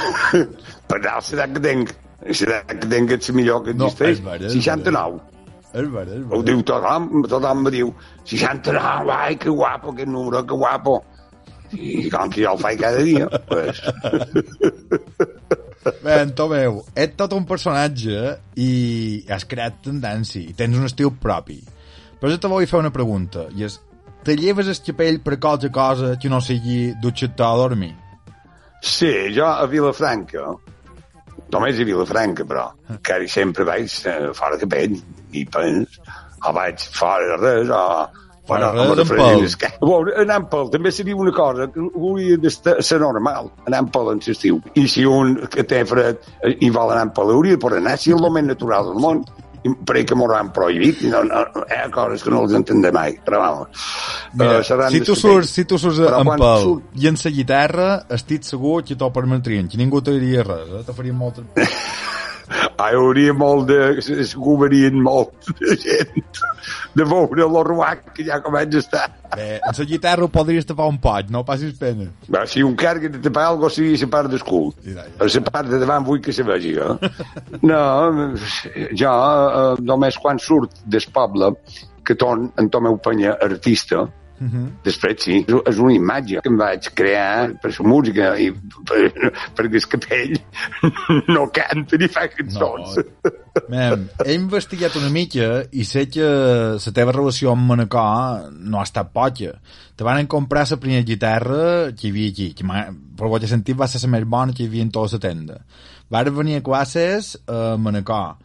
[0.90, 1.94] Per tal, l'edat que tinc,
[2.26, 5.22] l'edat que tinc és la millor que No, existeix, és vera, és 69.
[5.78, 6.46] És vera, és Ho vera.
[6.50, 7.94] diu tothom, tothom me diu
[8.26, 10.98] 69, ai, que guapo, aquest número, que guapo.
[11.76, 13.82] I com que jo el faig cada dia, pues...
[16.04, 18.72] Bé, Tomeu, ets tot un personatge i
[19.32, 21.60] has creat tendència i tens un estil propi.
[22.20, 23.78] Però jo te vull fer una pregunta, i és,
[24.26, 27.94] te lleves el capell per qualsevol cosa que no sigui dutxar-te a dormir?
[28.84, 30.50] Sí, jo a Vilafranca,
[31.54, 32.68] només a Vilafranca, però,
[33.04, 34.98] que sempre vaig eh, fora de pell,
[35.32, 36.00] i pens,
[36.44, 38.26] o vaig fora de res, o...
[38.56, 39.42] Amb refregir pèl.
[39.42, 43.52] les ca- Bueno, anar en pèl també seria una cosa que hauria de ser normal,
[43.68, 44.62] en pèl en l'estiu.
[44.76, 47.80] I si un que té fred eh, i vol anar en pèl, hauria de poder
[47.84, 49.26] anar, si és el més natural del món.
[49.66, 52.92] I Per que m'ho han prohibit, no, no, hi ha coses que no les entendré
[52.94, 53.68] mai, però vamos.
[54.38, 57.08] Mira, Eh, seran si tu surts, si tu surts Però en quan pèl surt- i
[57.10, 60.84] en la guitarra, estic segur que t'ho permetrien, que ningú te diria res, eh?
[60.86, 61.42] te faria molt...
[62.78, 63.78] Hauria molt de...
[64.22, 66.44] es goverien molt de gent
[66.98, 69.06] de veure l'orruac que ja comença a estar.
[69.36, 72.08] Bé, en la guitarra ho podries tapar un poc, no passis pena.
[72.34, 74.72] Va, si un carga de tapar alguna cosa seria la part del cul.
[74.78, 77.12] Per la part de davant vull que se vegi, eh?
[77.68, 77.82] No,
[79.02, 81.54] jo eh, només quan surt del poble
[82.08, 84.06] que torn en Tomeu Penya artista,
[84.86, 88.52] després sí, és una imatge que em vaig crear per la música i
[88.86, 90.36] per, perquè el capell
[91.36, 93.00] no canta ni fa cançons.
[93.70, 96.28] Mem, he investigat una mica i sé que
[96.78, 99.56] la teva relació amb Manacor no ha estat poca.
[99.98, 103.46] Te van comprar la primera guitarra que hi havia aquí, que m'ha- per el que
[103.46, 105.58] he sentit va ser la més bona que hi havia en tota la tenda.
[106.14, 108.36] Vares venir a classes a Manacor.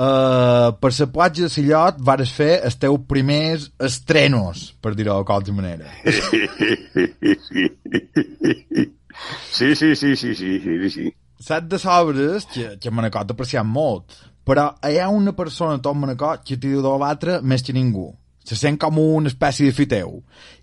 [0.00, 5.24] Uh, per la platja de Sillot vares fer els teus primers estrenos, per dir-ho de
[5.28, 5.92] qualsevol manera.
[9.52, 11.14] Sí, sí, sí, sí, sí, sí, sí.
[11.40, 14.16] Saps de sobres que, que Manacor t'ha apreciat molt,
[14.48, 18.10] però hi ha una persona tot Manacor que t'hi deu batre més que ningú.
[18.46, 20.16] Se sent com una espècie de fiteu.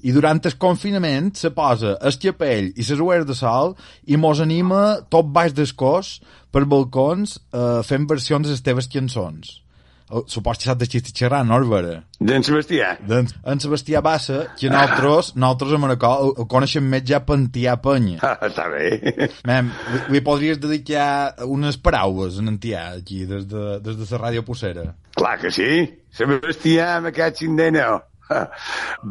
[0.03, 4.41] I durant el confinament se posa el capell i les uers de sol i mos
[4.43, 4.81] anima
[5.13, 6.17] tot baix del cos
[6.51, 9.61] per balcons eh, fent versions de les teves cançons.
[10.09, 11.97] Oh, supos que saps de xistes xerrar, no, Albera?
[12.23, 12.93] D'en Sebastià.
[13.03, 17.75] Doncs en Sebastià Bassa, que nosaltres, nosaltres a Manacor el, el coneixem més ja Pantià
[17.83, 18.21] Penya.
[18.27, 19.29] Ah, està bé.
[19.47, 24.21] Mem, li, li podries dedicar unes paraules en Antià, aquí, des de, des de la
[24.21, 24.87] ràdio Possera.
[25.17, 25.71] Clar que sí.
[26.13, 27.87] Sebastià, amb aquest cindena.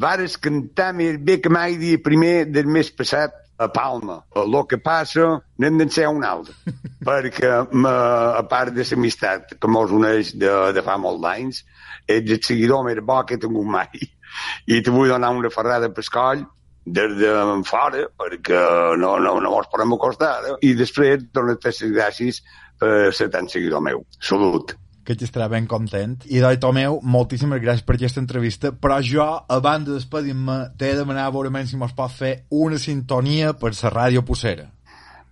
[0.04, 4.20] Vares cantar més bé que mai dia primer del mes passat a Palma.
[4.36, 6.54] El que passa n'hem d'en ser un altre.
[7.08, 7.94] perquè, ma,
[8.38, 11.62] a part de l'amistat que mos uneix de, de fa molts anys,
[12.06, 13.90] ets el seguidor més bo que he tingut mai.
[14.72, 16.44] I te vull donar una ferrada per coll
[16.86, 17.30] des de
[17.66, 18.58] fora, perquè
[19.00, 20.36] no, no, no mos podem acostar.
[20.52, 20.56] Eh?
[20.70, 22.42] I després donar-te les gràcies
[22.78, 24.04] per ser tan seguidor meu.
[24.20, 24.76] Salut.
[25.06, 26.18] Que ell estarà ben content.
[26.26, 31.02] I doi, Tomeu, moltíssimes gràcies per aquesta entrevista, però jo, abans de despedir-me, t'he de
[31.02, 34.75] demanar a veure si mos pot fer una sintonia per la ràdio Possera.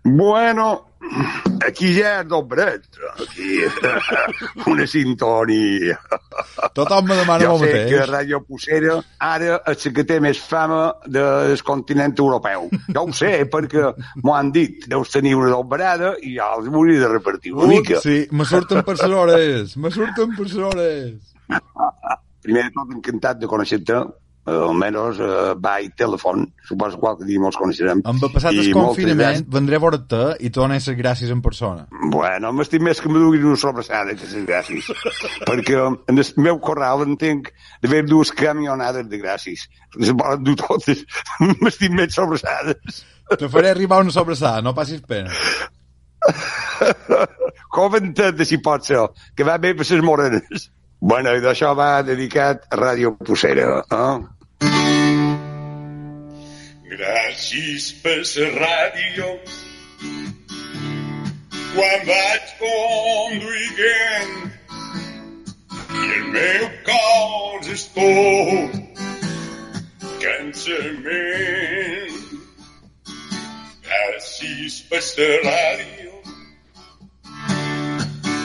[0.04, 0.66] Bueno,
[1.66, 2.84] aquí ja és dobret.
[3.14, 3.62] Aquí,
[4.70, 5.96] una sintonia.
[6.76, 7.86] Tothom me demana jo el sé mateix.
[7.88, 12.68] que Ràdio Pussera ara és la que té més fama del continent europeu.
[12.92, 13.86] Jo ho sé, perquè
[14.22, 14.84] m'ho han dit.
[14.92, 18.00] Deus tenir una dobrada i ja els hauria de repartir una mica.
[18.04, 21.14] sí, me surten per les hores, me surten per les hores.
[22.44, 24.02] Primer de tot, encantat de conèixer-te,
[24.50, 26.44] almenys eh, by telèfon.
[26.68, 28.02] Suposo que qualque dia mos coneixerem.
[28.04, 29.48] Amb el passat I el moltes confinament gràcies.
[29.56, 31.86] vendré a veure-te i te dones les gràcies en persona.
[32.12, 34.90] Bueno, m'estic més que me duguin una sobrassada, que les gràcies.
[35.48, 37.50] Perquè en el meu corral entenc
[37.82, 39.68] d'haver dues camionades de gràcies.
[39.96, 41.04] Les volen dur totes.
[41.62, 43.04] m'estic més sobrassades.
[43.38, 45.32] Te faré arribar una sobrassada, no passis pena.
[47.74, 49.02] Comenta't, si pot ser,
[49.36, 50.70] que va bé per les morenes.
[51.04, 54.14] Bueno, i d'això va dedicat a Ràdio Pussera, eh?
[56.94, 59.26] Gràcies per la ràdio
[61.74, 64.32] quan vaig conduint
[65.98, 68.72] i el meu cos és tot
[70.24, 72.16] cansament.
[73.92, 76.13] Gràcies per la ràdio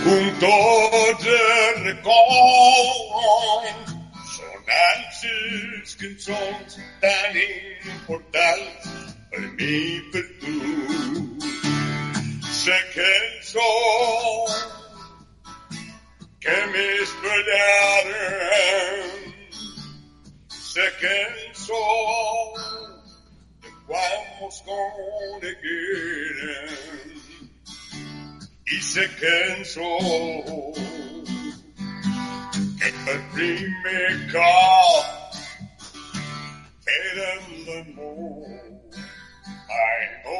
[0.03, 3.71] com tots els records
[4.35, 8.89] sonant les cançons tan importants
[9.31, 10.57] per mi i per tu.
[12.59, 13.69] sé cançó
[16.45, 18.69] que més ballaren
[20.79, 21.79] la cançó
[23.63, 24.57] de quan mos
[28.79, 29.91] la cançó
[32.79, 35.05] que per primer cop
[36.85, 38.47] feren l'amor
[39.79, 40.39] ai no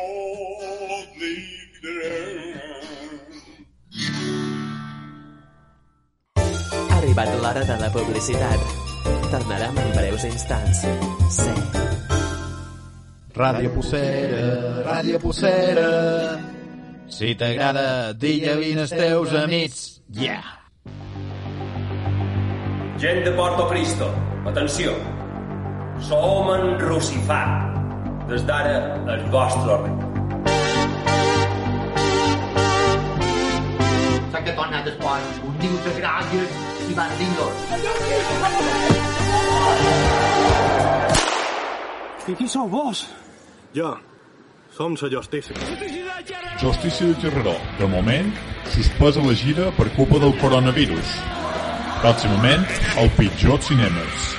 [0.89, 2.39] l'oblidarem
[6.89, 8.61] Ha arribat l'hora de la publicitat.
[9.31, 10.79] Tornarem en breus instants.
[11.39, 11.51] Sí.
[13.35, 14.45] Ràdio Pucera,
[14.87, 16.48] Ràdio Pucera.
[17.09, 19.79] Si t'agrada, digue vine els teus amics.
[20.13, 20.43] Yeah!
[23.01, 24.09] Gent de Porto Cristo,
[24.45, 24.93] atenció.
[26.05, 27.41] Som en Rucifà.
[28.29, 28.75] Des d'ara,
[29.15, 29.95] el vostre rei.
[34.29, 37.55] S'ha que tornar després un diu de gràcies i bandidos.
[42.29, 43.07] I qui sou vos?
[43.73, 43.95] Jo.
[44.79, 45.53] Som la justícia.
[46.61, 47.53] Justícia de Gerreró.
[47.77, 48.31] De moment,
[48.71, 51.09] suspesa la gira per culpa del coronavirus.
[51.99, 52.63] Pròximament,
[53.01, 54.29] el pitjor als cinemes.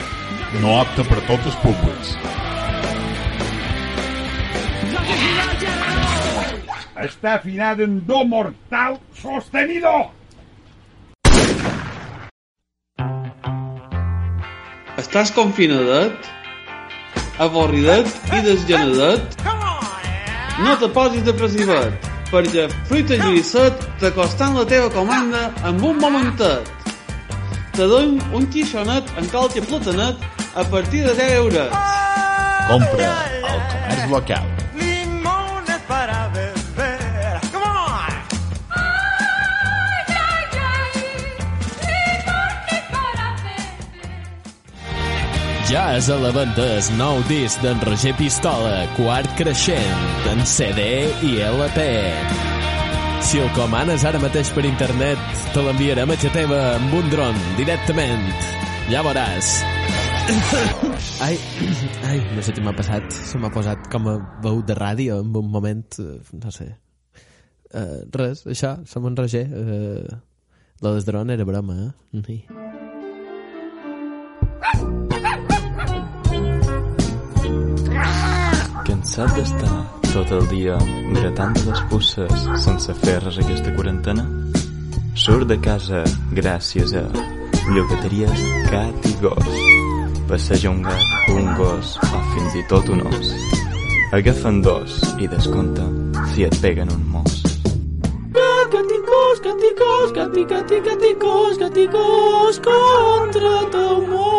[0.63, 2.15] No apte per tots els públics.
[7.05, 9.93] Està afinada en do mortal sostenido.
[15.05, 16.33] Estàs confinadet?
[17.37, 19.60] Avorridet i desgenedat?
[20.61, 26.69] No te posis depressivat, perquè Fruita Lluïsset t'acostant la teva comanda amb un momentet.
[27.77, 30.21] Te donem un quixonet en calci platanet
[30.53, 31.73] a partir de 10 euros.
[32.69, 33.09] Compra
[33.49, 34.70] al comerç local.
[45.71, 50.83] Ja és a la venda el nou disc d'en Roger Pistola, quart creixent, en CD
[51.23, 51.85] i LP.
[53.23, 55.21] Si el comanes ara mateix per internet,
[55.55, 58.27] te l'enviarem a la teva amb un dron, directament.
[58.91, 59.53] Ja veuràs.
[61.29, 61.39] Ai,
[62.09, 63.07] ai, no sé què m'ha passat.
[63.15, 66.67] Se m'ha posat com a veu de ràdio en un moment, eh, no sé.
[67.71, 69.47] Uh, res, això, som en Roger.
[69.47, 70.19] Uh,
[70.83, 72.25] la del dron era broma, eh?
[72.27, 72.41] Sí.
[79.11, 79.79] Cansat d'estar
[80.13, 80.77] tot el dia
[81.17, 84.23] gratant les pusses sense fer res aquesta quarantena?
[85.19, 86.05] Surt de casa
[86.39, 87.03] gràcies a
[87.73, 89.51] llogateries gat i gos.
[90.31, 93.35] Passeja un gat, un gos o fins i tot un os.
[94.21, 95.91] Agafen dos i descompta
[96.31, 97.43] si et peguen un mos.
[98.77, 104.31] Gaticos, gaticos, gati, gati, gaticos, gaticos, contra tu mos.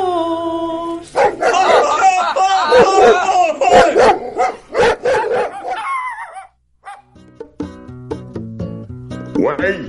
[9.42, 9.80] Uei,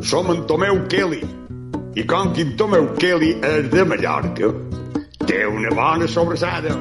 [0.00, 1.20] som en Tomeu Kelly.
[1.94, 4.48] I com que en Tomeu Kelly és de Mallorca,
[5.28, 6.72] té una bona sobrassada.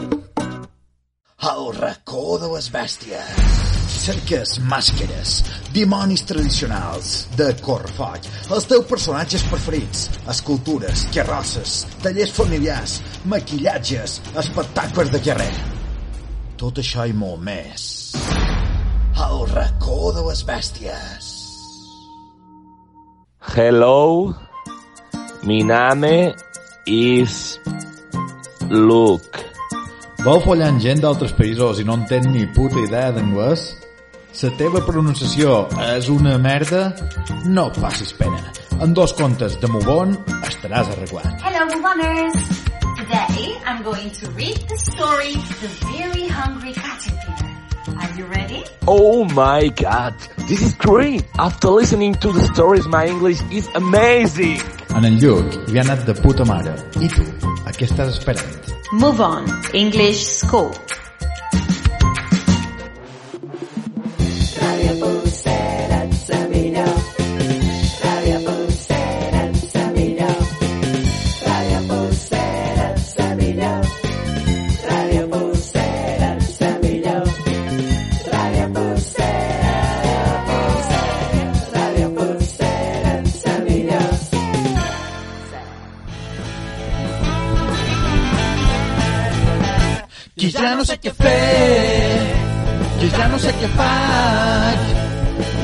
[1.49, 3.59] El racó de les bèsties.
[4.05, 5.33] Cerques màscares,
[5.75, 10.07] dimonis tradicionals de Correfoc, els teus personatges preferits,
[10.38, 11.75] escultures, carrosses,
[12.07, 12.97] tallers familiars,
[13.36, 15.53] maquillatges, espectacles de carrer.
[16.55, 17.86] Tot això i molt més.
[19.27, 21.32] El racó de les bèsties.
[23.51, 24.34] Hello,
[25.43, 26.34] mi name
[26.88, 27.60] is
[28.69, 29.43] Luke.
[30.23, 33.67] Vol follar amb gent d'altres països i no entén ni puta idea d'anglès?
[34.41, 36.95] La teva pronunciació és una merda?
[37.45, 38.41] No passis pena.
[38.82, 41.36] En dos contes de Mubon estaràs arreglat.
[41.45, 42.39] Hello, Mooners!
[42.97, 47.52] Today I'm going to read the story The Very Hungry Caterpillar.
[47.99, 48.63] Are you ready?
[48.88, 50.13] Oh my god,
[50.47, 51.23] this is great!
[51.38, 54.62] After listening to the stories, my English is amazing!
[54.95, 56.73] En en Lluc li ha anat de puta mare.
[57.01, 57.23] I tu,
[57.65, 58.73] a què estàs esperant?
[58.93, 59.49] Move on.
[59.73, 60.71] English School.
[64.53, 65.22] Que
[91.04, 92.20] què fer,
[92.99, 94.91] que ja no sé què faig.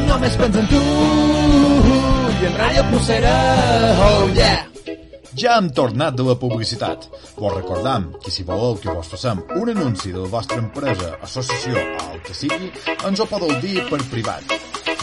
[0.10, 0.80] només pensa en tu
[2.40, 3.36] i en Ràdio Pucera,
[4.08, 4.66] oh yeah!
[5.40, 7.06] Ja hem tornat de la publicitat.
[7.38, 11.78] Vos recordam que si voleu que vos facem un anunci de la vostra empresa, associació
[11.78, 12.74] o el que sigui,
[13.08, 14.58] ens ho podeu dir per privat.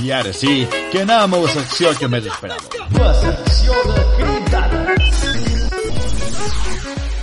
[0.04, 2.84] I ara sí, que anem a la secció que més esperàveu.
[3.00, 5.06] La secció de cridades.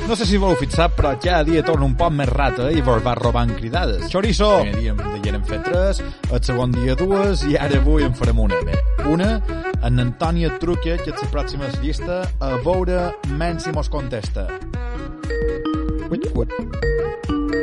[0.03, 2.99] No sé si vau fixar, però cada dia torna un poc més rata i vos
[3.05, 4.09] va robant cridades.
[4.11, 4.49] Chorizo!
[4.59, 8.11] El primer dia en deien fer tres, el segon dia dues i ara avui en
[8.17, 8.59] farem una.
[8.67, 8.75] Bé,
[9.07, 9.37] una,
[9.79, 14.49] en Antònia Truque, que és la pròxima llista, a veure menys si mos contesta.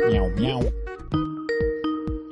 [0.09, 0.65] Miau, miau.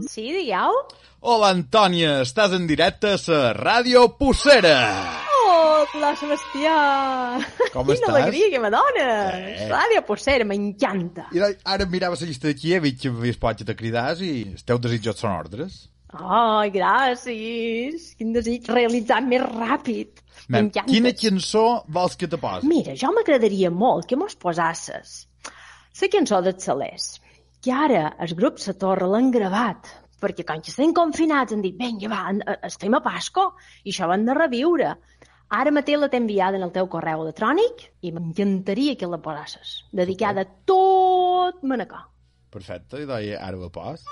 [0.09, 0.83] Sí, digueu?
[1.21, 5.28] Hola, Antònia, estàs en directe a la Ràdio Pucera.
[5.95, 6.73] Hola, Sebastià!
[7.73, 8.11] Com Quina estàs?
[8.13, 9.61] alegria que me dones!
[9.63, 9.69] Eh.
[9.71, 11.25] Ràdio Possera, m'encanta!
[11.33, 14.63] I ara- mirava la llista d'aquí, he vist que havies pogut a cridar i els
[14.67, 15.79] teus desitjos són ordres.
[16.13, 18.11] Ai, gràcies!
[18.19, 20.21] Quin desig realitzat més ràpid!
[20.49, 20.89] M'encanta!
[20.91, 22.69] quina cançó vols que te posi?
[22.69, 25.25] Mira, jo m'agradaria molt que mos posasses
[25.99, 27.07] la cançó dels Salers,
[27.61, 29.89] que ara el grup La Torre l'han gravat,
[30.21, 33.49] perquè quan que estem confinats han dit, vinga, va, eh, estem a Pasco,
[33.83, 34.93] i això ho hem de reviure.
[35.49, 39.71] Ara mateix la t'he enviada en el teu correu electrònic i m'encantaria que la posasses,
[39.99, 42.03] dedicada a tot Manacor.
[42.53, 44.03] Perfecte, i doncs ara la pos.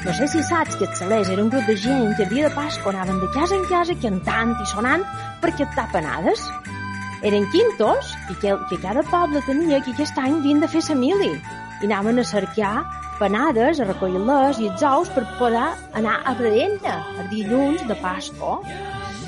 [0.00, 2.54] No sé si saps que els Salers era un grup de gent que dia de
[2.58, 5.06] Pasqua anaven de casa en casa cantant i sonant
[5.42, 6.42] per captar panades.
[7.22, 10.98] Eren quintos i que, que cada poble tenia que aquest any havien de fer la
[11.04, 12.80] mili i anaven a cercar
[13.20, 15.68] panades, a recollir-les i els ous per poder
[16.00, 18.58] anar a Bradella el dilluns de Pasqua.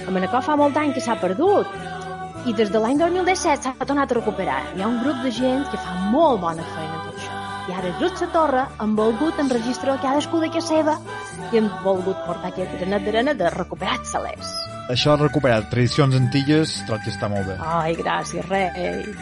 [0.07, 1.69] A Manacor fa molt d'any que s'ha perdut
[2.49, 4.59] i des de l'any 2017 s'ha tornat a recuperar.
[4.75, 7.39] Hi ha un grup de gent que fa molt bona feina tot això.
[7.71, 10.99] I ara grup La Torre han volgut enregistrar cadascú de casa seva
[11.53, 14.72] i han volgut portar aquest granet d'arena de recuperat salers.
[14.91, 17.55] Això de recuperar tradicions antilles trob que està molt bé.
[17.63, 18.67] Ai, gràcies, rei.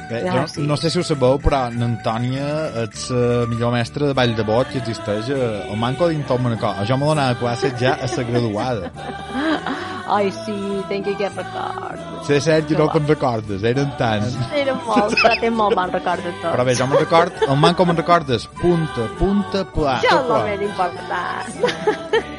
[0.08, 0.56] Bé, gràcies.
[0.56, 2.48] jo no sé si ho sabeu, però n'Antònia
[2.86, 6.80] és la millor mestra de ball de bot que existeix a- al Manco d'Intom Manacor.
[6.88, 8.90] Jo me donava classe ja a la graduada.
[10.11, 10.56] Ai, sí,
[10.88, 12.00] tinc aquest record.
[12.26, 14.34] Sé cert que no te'n recordes, eren tants.
[14.58, 16.50] Era molt, però tinc molt bon record de tot.
[16.50, 20.00] Però bé, jo me'n record, el Manco me'n recordes, punta, punta, pla.
[20.00, 22.30] Això és el més important.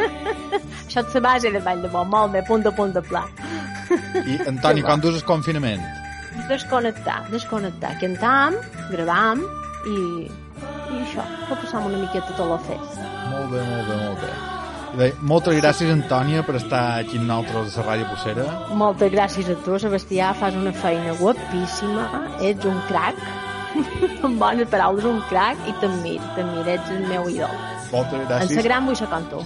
[0.92, 3.22] Això és la base del ball de bo, molt bé, punta, punta, pla.
[4.28, 5.80] I, Antoni, quan dus el confinament?
[6.50, 7.94] Desconnectar, desconnectar.
[8.02, 8.58] Cantam,
[8.90, 9.40] gravam
[9.88, 9.96] i,
[10.28, 13.08] i això, ho passam una miqueta tot la festa.
[13.30, 14.34] Molt bé, molt bé, molt bé.
[14.92, 18.52] I bé, moltes gràcies, Antònia, per estar aquí amb nosaltres a la Ràdio Pucera.
[18.84, 22.10] Moltes gràcies a tu, Sebastià, fas una feina guapíssima,
[22.52, 23.24] ets un crac,
[24.28, 27.81] amb bones paraules, un crac, i t'admiro, t'admiro, ets el meu ídol.
[27.92, 28.56] Moltes En gràcies.
[28.56, 29.40] sa gran vull ser com tu.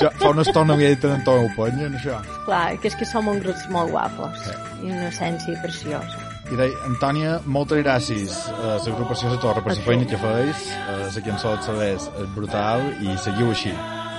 [0.00, 2.16] Jo fa una estona havia dit en Antoni Penya, en això.
[2.46, 4.46] Clar, que és que som un grup molt guapos,
[4.82, 6.18] i una essència preciosa.
[6.50, 10.96] I deia, Antònia, moltes gràcies a l'agrupació de Torre per la feina que feis, a
[11.04, 13.74] la cançó de Sabers és brutal i seguiu així.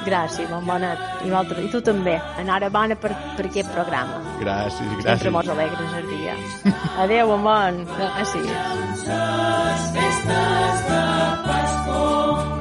[0.06, 0.98] Gràcies, bon bonet.
[1.26, 2.16] I, vosaltres, I tu també.
[2.42, 4.22] Enhorabona per, per aquest programa.
[4.42, 5.32] Gràcies, Sempre gràcies.
[5.36, 6.36] mos alegres el dia.
[7.04, 7.84] Adéu, bon bon.
[7.98, 8.50] Gràcies.
[9.94, 11.04] festes de
[11.46, 12.61] Pasqua.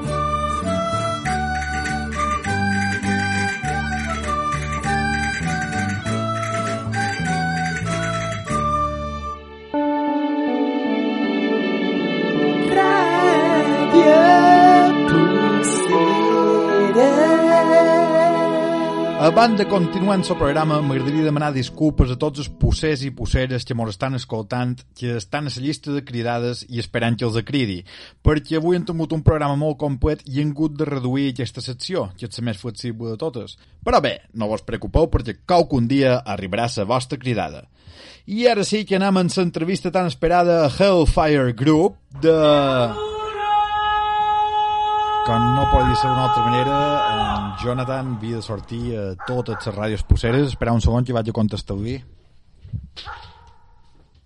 [19.20, 23.74] Abans de continuar el programa, m'agradaria demanar disculpes a tots els pussers i pusseres que
[23.76, 27.82] mos estan escoltant, que estan a la llista de cridades i esperant que els acridi,
[28.24, 32.08] perquè avui hem tingut un programa molt complet i hem hagut de reduir aquesta secció,
[32.16, 33.58] que és la més flexible de totes.
[33.84, 37.66] Però bé, no vos preocupeu perquè qualcun dia arribarà la vostra cridada.
[38.24, 43.19] I ara sí que anem amb l'entrevista tan esperada a Hellfire Group de...
[45.30, 46.76] Com no podia ser d'una altra manera,
[47.14, 50.48] en Jonathan havia de sortir a totes les ràdios posseres.
[50.50, 51.94] Espera un segon que vaig a contestar-li.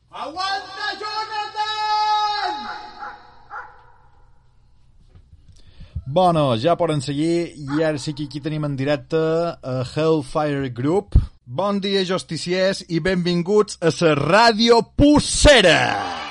[0.08, 2.56] Aguanta, Jonathan!
[6.06, 11.20] Bueno, ja poden seguir i ara sí que aquí tenim en directe a Hellfire Group.
[11.44, 16.23] Bon dia, justiciers, i benvinguts a la Ràdio Pussera!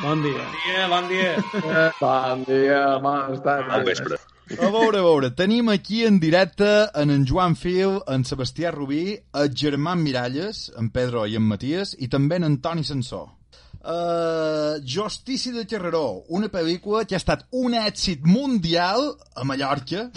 [0.00, 0.32] Bon dia.
[0.32, 1.32] Bon dia, bon dia.
[2.00, 3.68] Bon dia, bones tardes.
[3.68, 4.16] Bon vespre.
[4.56, 9.18] A veure, a veure, tenim aquí en directe en en Joan Fil, en Sebastià Rubí,
[9.34, 13.26] el Germán Miralles, en Pedro i en Matías, i també en Antoni Sansó.
[13.80, 20.08] Uh, Justici de Xerreró, una pel·lícula que ha estat un èxit mundial a Mallorca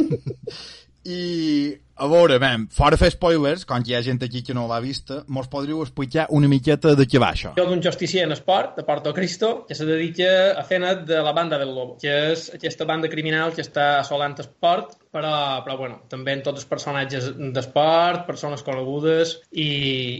[1.03, 4.65] i a veure, ben, fora fer spoilers, com que hi ha gent aquí que no
[4.69, 7.53] l'ha vista, mos podríeu explicar una miqueta de què va això.
[7.57, 11.21] Jo d'un justicier en esport, de Porto Cristo, que se dedica a fer net de
[11.21, 15.77] la banda del Lobo, que és aquesta banda criminal que està assolant esport, però, però
[15.77, 19.69] bueno, també en tots els personatges d'esport, persones conegudes, i,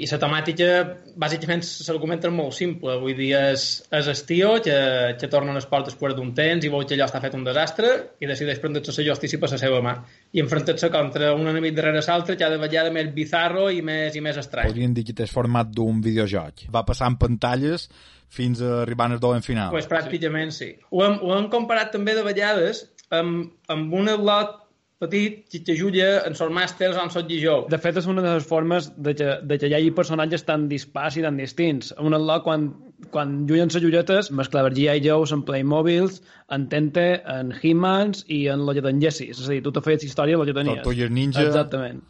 [0.06, 0.70] i la temàtica,
[1.18, 3.00] bàsicament, l'argument és molt simple.
[3.02, 4.78] Vull dir, és, és el tio que,
[5.18, 7.96] que torna en esport després d'un temps i veu que allò està fet un desastre
[8.22, 9.98] i decideix prendre-se la justícia per la seva mà
[10.34, 14.38] i enfrontar-se contra un enemic darrere l'altre cada vegada més bizarro i més, i més
[14.38, 14.68] estrany.
[14.68, 16.68] Podríem dir que és format d'un videojoc.
[16.74, 17.88] Va passant pantalles
[18.34, 19.72] fins a arribar al dolent final.
[19.72, 20.74] Pues pràcticament sí.
[20.92, 22.84] Ho hem, ho hem comparat també de vegades
[23.14, 24.63] amb, amb un lot
[25.04, 27.58] petit t'ajuda en els màsters en els jo.
[27.70, 30.68] De fet, és una de les formes de que, de que hi hagi personatges tan
[30.72, 31.94] dispars i tan distints.
[32.00, 32.70] Un atlot, quan,
[33.12, 35.04] quan juguen les joietes, mesclava G.I.
[35.06, 36.22] Joes en Playmobils,
[36.54, 39.38] en Tente, en He-Mans i en lo que te'n Jessis.
[39.40, 40.82] És a dir, tu te feies història lo que tenies.
[40.82, 41.46] Tortugues Ninja.
[41.48, 42.04] Exactament.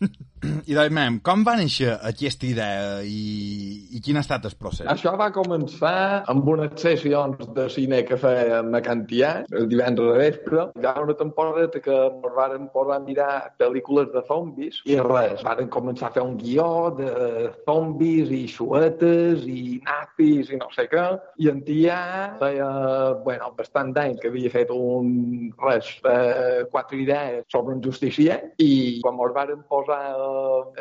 [0.64, 4.86] I doncs, mem, com va néixer aquesta idea i, i quin ha estat el procés?
[4.90, 10.18] Això va començar amb unes sessions de cine que fèiem a Cantià, el divendres a
[10.20, 10.66] vespre.
[10.78, 13.30] Hi va una temporada que ens vàrem posar a mirar
[13.60, 16.68] pel·lícules de zombis i res, vàrem començar a fer un guió
[16.98, 17.10] de
[17.64, 21.06] zombis i xuetes i nazis i no sé què.
[21.42, 22.00] I en Tià
[22.40, 22.70] feia,
[23.24, 29.00] bueno, bastant d'anys que havia fet un, res, eh, quatre idees sobre un justicier i
[29.04, 30.02] quan ens vàrem posar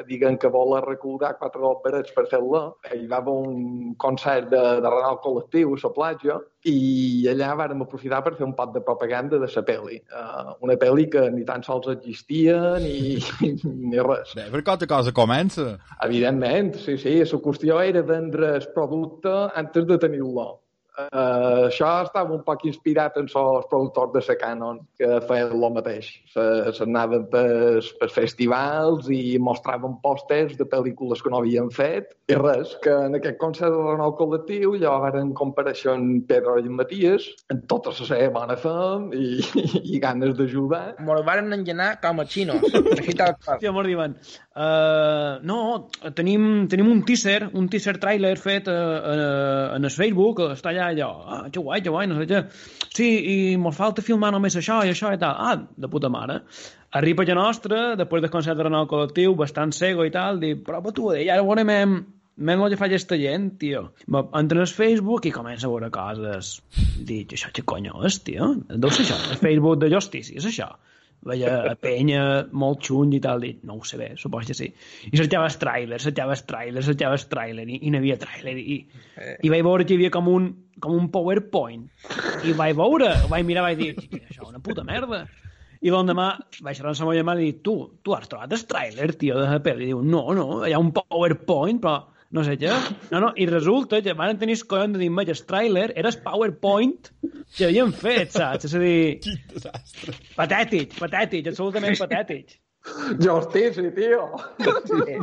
[0.08, 2.64] diguem que vol recordar quatre òperes per fer-la.
[2.94, 6.40] Hi va haver un concert de, de Renal Col·lectiu a la platja
[6.70, 10.00] i allà vàrem aprofitar per fer un pot de propaganda de la pel·li.
[10.08, 13.20] Uh, una pel·li que ni tan sols existia ni,
[13.92, 14.34] ni res.
[14.38, 15.74] Bé, per qualque cosa comença.
[16.08, 17.20] Evidentment, sí, sí.
[17.24, 20.63] La qüestió era vendre el producte antes de tenir-lo.
[20.94, 25.66] Uh, això estava un poc inspirat en els productors de la Canon, que feien el
[25.74, 26.10] mateix.
[26.34, 32.14] S'anaven per, per festivals i mostraven pòsters de pel·lícules que no havien fet.
[32.30, 36.70] I res, que en aquest concert de nou col·lectiu ja van compareixer en Pedro i
[36.70, 39.42] en Matías, en tota la seva bona fam i,
[39.96, 40.84] i ganes d'ajudar.
[41.04, 42.64] Me'l van engenar com a xinos.
[43.00, 43.60] Així tal qual.
[43.60, 44.16] Sí, mos diuen,
[44.56, 45.58] uh, no,
[46.16, 50.90] tenim, tenim un teaser, un teaser trailer fet uh, uh, en el Facebook, està allà
[50.92, 52.44] allò, ah, que guai, que guai, no sé què.
[52.94, 55.38] Sí, i mos falta filmar només això i això i tal.
[55.38, 56.42] Ah, de puta mare.
[56.94, 60.84] Arriba a nostra, després del concert de Renal Col·lectiu, bastant cego i tal, dic, però
[60.94, 62.04] tu, i ara veurem
[62.36, 63.88] men el que fa aquesta gent, tio.
[64.10, 66.56] Entra al Facebook i comença a veure coses.
[66.98, 68.56] Dic, això què conyo és, tio?
[68.70, 70.74] Deu ser això, el Facebook de justícia, és això
[71.28, 74.70] veia penya molt xuny i tal, dic, no ho sé bé, suposo que sí.
[75.10, 78.78] I el tràiler, el tràiler, el tràiler, i, i no hi havia tràiler, i,
[79.44, 80.50] i vaig veure que hi havia com un,
[80.84, 81.88] com un PowerPoint,
[82.44, 85.26] i vaig veure, vaig mirar, vaig dir, això una puta merda.
[85.84, 86.30] I l'endemà
[86.64, 89.40] vaig xerrar amb la meva mare i dic, tu, tu has trobat el tràiler, tio,
[89.40, 89.90] de la pel·li?
[89.90, 92.74] I diu, no, no, hi ha un PowerPoint, però no sé què.
[93.12, 96.20] No, no, i resulta que van tenir el collon de dir, el tràiler era el
[96.26, 97.12] PowerPoint
[97.56, 98.66] que havien fet, saps?
[98.70, 98.98] És a dir...
[99.26, 100.18] Quin desastre.
[100.36, 102.58] Patètic, patètic, absolutament patètic.
[103.22, 104.26] Justici, tio!
[104.90, 105.20] Sí.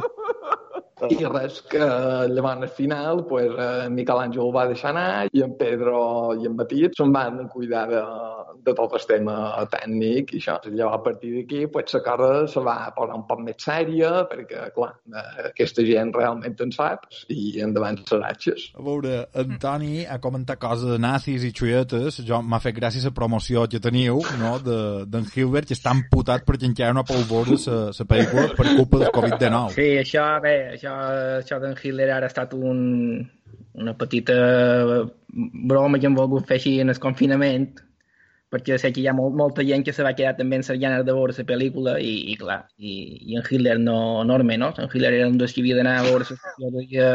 [1.09, 5.43] I res, que llavors al final pues, eh, Miquel Àngel ho va deixar anar i
[5.45, 6.01] en Pedro
[6.37, 8.03] i en Matías se'n van cuidar de,
[8.67, 9.37] de tot el tema
[9.73, 10.59] tècnic i això.
[10.67, 14.69] Llavors, a partir d'aquí, pues, la cosa se va posar un poc més sèria perquè,
[14.77, 18.69] clar, eh, aquesta gent realment en sap i endavant les ratxes.
[18.77, 22.21] A veure, en Toni ha comentat coses de nazis i xuetes.
[22.27, 26.45] Jo m'ha fet gràcies a promoció que teniu, no?, d'en de, Hilbert, que està amputat
[26.47, 29.75] perquè encara no ha pogut veure la pel·lícula per culpa del Covid-19.
[29.77, 33.29] Sí, això, bé, això això, això d'en Hitler ara ha estat un,
[33.75, 34.35] una petita
[35.29, 37.69] broma que hem volgut fer així en el confinament,
[38.51, 40.81] perquè sé que hi ha molt, molta gent que se va quedar també en les
[40.81, 42.95] ganes de veure la pel·lícula i, i clar, i,
[43.31, 44.73] i en Hitler no, enorme, no?
[44.77, 46.27] En Hitler era un dels que havia d'anar a veure
[46.59, 47.11] la de dia,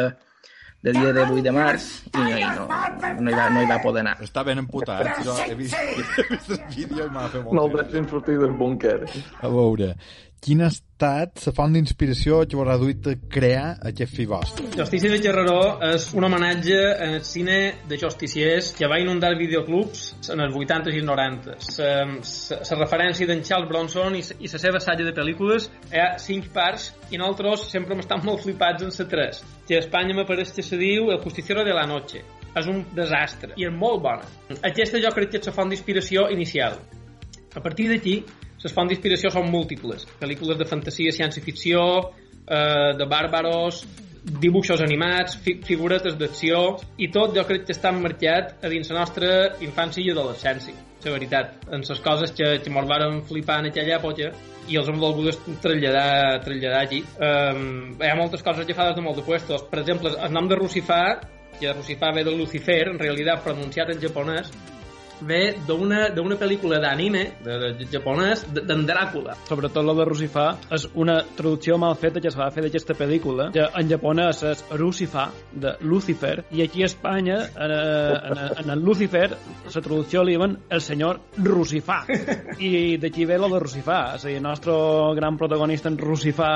[0.86, 2.68] de dia de 8 de març i no, i no,
[3.20, 4.16] no, hi va, no hi va poder anar.
[4.24, 5.76] Està ben emputat, jo he vist,
[6.22, 9.02] he vist el vídeo i m'ha fet molt No el deixin sortir del búnquer.
[9.42, 9.96] A veure,
[10.46, 14.68] quina ha estat la font d'inspiració que vos ha duit a crear aquest fi vostre?
[14.76, 16.78] Justícia de Gerreró és un homenatge
[17.08, 17.58] al cine
[17.90, 21.58] de justiciers que va inundar videoclubs en els 80 i els 90.
[22.70, 26.92] La referència d'en Charles Bronson i, la seva salla de pel·lícules hi ha cinc parts
[27.10, 30.64] i nosaltres sempre hem estat molt flipats en la 3 que a Espanya m'apareix que
[30.66, 32.22] se diu El justiciero de la noche
[32.56, 34.30] és un desastre i és molt bona.
[34.62, 36.78] Aquesta jo crec que és la font d'inspiració inicial.
[37.56, 38.20] A partir d'aquí,
[38.66, 40.08] les fonts d'inspiració són múltiples.
[40.22, 41.84] Pel·lícules de fantasia, ciència-ficció,
[42.48, 43.84] eh, de bàrbaros,
[44.26, 49.04] dibuixos animats, fi figuretes d'acció, i tot jo crec que està emmarcat a dins la
[49.04, 49.30] nostra
[49.62, 50.74] infància i adolescència,
[51.06, 51.54] la veritat.
[51.70, 54.32] En les coses que, que mos varen flipar en aquella època
[54.66, 57.04] i els hem volgut traslladar, traslladar aquí.
[57.22, 59.68] Um, hi ha moltes coses agafades de molt de puestos.
[59.70, 61.04] Per exemple, el nom de Rucifà,
[61.60, 64.50] que Rucifà ve de Lucifer, en realitat pronunciat en japonès,
[65.22, 69.36] ve d'una pel·lícula d'anime de, de japonès d'en Dràcula.
[69.50, 70.46] Sobretot la de Rusifà
[70.76, 74.64] és una traducció mal feta que es va fer d'aquesta pel·lícula, que en japonès és
[74.76, 80.36] Rusifà, de Lucifer, i aquí a Espanya, en, en, en el Lucifer, la traducció li
[80.36, 82.04] diuen el senyor Rusifà.
[82.68, 84.76] I d'aquí ve la de Rusifà, és a dir, el nostre
[85.18, 86.52] gran protagonista en Rusifà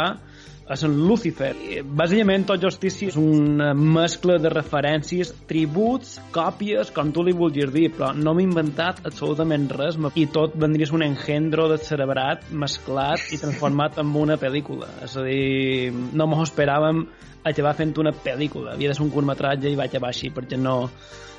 [0.69, 1.51] és en Lucifer.
[1.83, 7.87] Bàsicament, tot Justici és una mescla de referències, tributs, còpies, com tu li vulguis dir,
[7.95, 13.41] però no m'he inventat absolutament res i tot vendria un engendro de cerebrat mesclat i
[13.41, 14.89] transformat en una pel·lícula.
[15.05, 17.05] És a dir, no m'ho esperàvem
[17.49, 18.75] acabar fent una pel·lícula.
[18.75, 20.89] Havia de ser un curtmetratge i vaig acabar així perquè no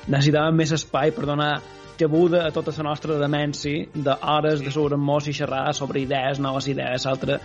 [0.07, 1.53] necessitàvem més espai per donar
[2.01, 7.05] cabuda a tota la nostra demència d'hores de sobre i xerrar sobre idees, noves idees,
[7.05, 7.37] altre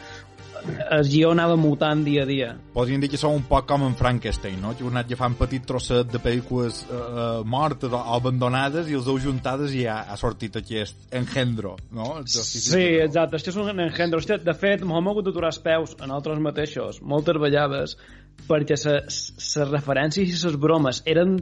[1.06, 2.50] guió anava mutant dia a dia.
[2.74, 4.74] Podríem dir que som un poc com en Frankenstein, no?
[4.76, 9.08] Que heu anat agafant petit trosset de pel·lícules uh, uh, mortes o abandonades i els
[9.10, 12.22] heu juntades i ha, ha sortit aquest engendro, no?
[12.26, 14.20] Sí, exacte, això és un engendro.
[14.20, 17.96] Hòstia, de fet, m'ho hem hagut d'aturar els peus en altres mateixos, moltes vegades,
[18.46, 21.38] perquè les referències i les bromes eren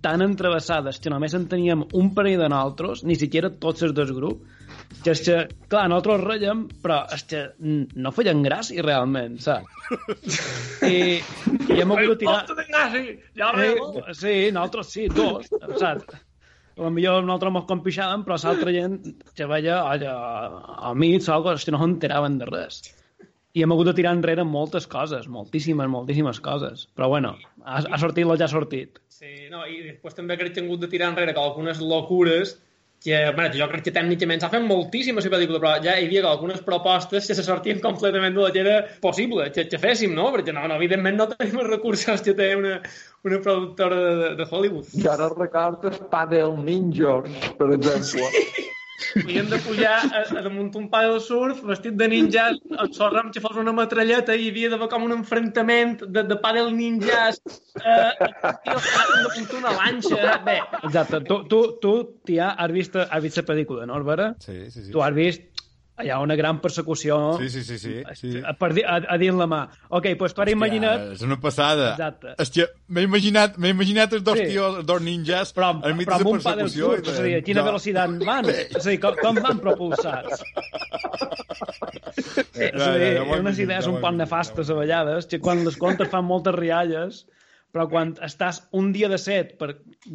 [0.00, 4.12] tan entrevessades que només en teníem un parell de nosaltres, ni siquiera tots els dos
[4.14, 4.57] grups,
[5.02, 5.36] que és que,
[5.70, 10.38] clar, nosaltres reiem, però és que no feien gràcia realment, saps?
[10.88, 12.40] I, i hem hagut de tirar...
[13.38, 13.74] Ja eh,
[14.16, 16.18] sí, nosaltres sí, dos, saps?
[16.78, 19.00] A millor nosaltres mos compixàvem, però l'altra gent
[19.34, 20.14] que veia allà,
[20.92, 22.80] amics o alguna que no s'enteraven de res.
[23.56, 26.86] I hem hagut de tirar enrere moltes coses, moltíssimes, moltíssimes coses.
[26.94, 27.34] Però bueno,
[27.64, 29.00] ha, ha sortit el ja ha sortit.
[29.10, 32.54] Sí, no, i després també crec que hem hagut de tirar enrere que algunes locures
[33.02, 36.24] que, bueno, jo crec que tècnicament s'ha fet moltíssima la pel·lícula, però ja hi havia
[36.28, 40.30] algunes propostes que se sortien completament de la que era possible que, que féssim, no?
[40.34, 42.78] Perquè, no, no, evidentment no tenim els recursos que té una,
[43.24, 44.90] una productora de, de Hollywood.
[44.98, 47.30] I ara recordes Padel Ninjas,
[47.60, 48.32] per exemple.
[48.34, 48.68] Sí.
[49.14, 52.48] Havíem de pujar a, a damunt un pa del surf, vestit de ninja,
[52.82, 56.24] amb sorra amb que fos una metralleta i hi havia d'haver com un enfrontament de,
[56.26, 57.38] de pàdel ninjas,
[57.78, 58.10] eh,
[58.66, 60.58] tio, damunt una lanxa, bé.
[60.82, 61.94] Exacte, tu, tu, tu
[62.26, 64.32] tia, has vist, has vist la pel·lícula, no, Albera?
[64.44, 64.90] Sí, sí, sí.
[64.94, 65.57] Tu has vist
[66.04, 68.32] hi ha una gran persecució sí, sí, sí, sí, sí.
[68.44, 69.60] A, a, a, dins la mà.
[69.88, 71.08] Ok, doncs pues tu ara imagina't...
[71.16, 71.92] És una passada.
[71.96, 72.34] Exacte.
[72.54, 74.48] Que m'he imaginat, m'he imatginat els dos sí.
[74.52, 77.34] tios, els dos ninjas, però, enmig però amb un pa del surf, és a dir,
[77.46, 78.50] quina velocitat van?
[78.52, 80.44] És a dir, com, com van propulsats?
[82.68, 85.78] és a dir, hi ha unes idees un poc nefastes a vegades, que quan les
[85.80, 87.24] contes fan moltes rialles,
[87.78, 89.68] però quan estàs un dia de set per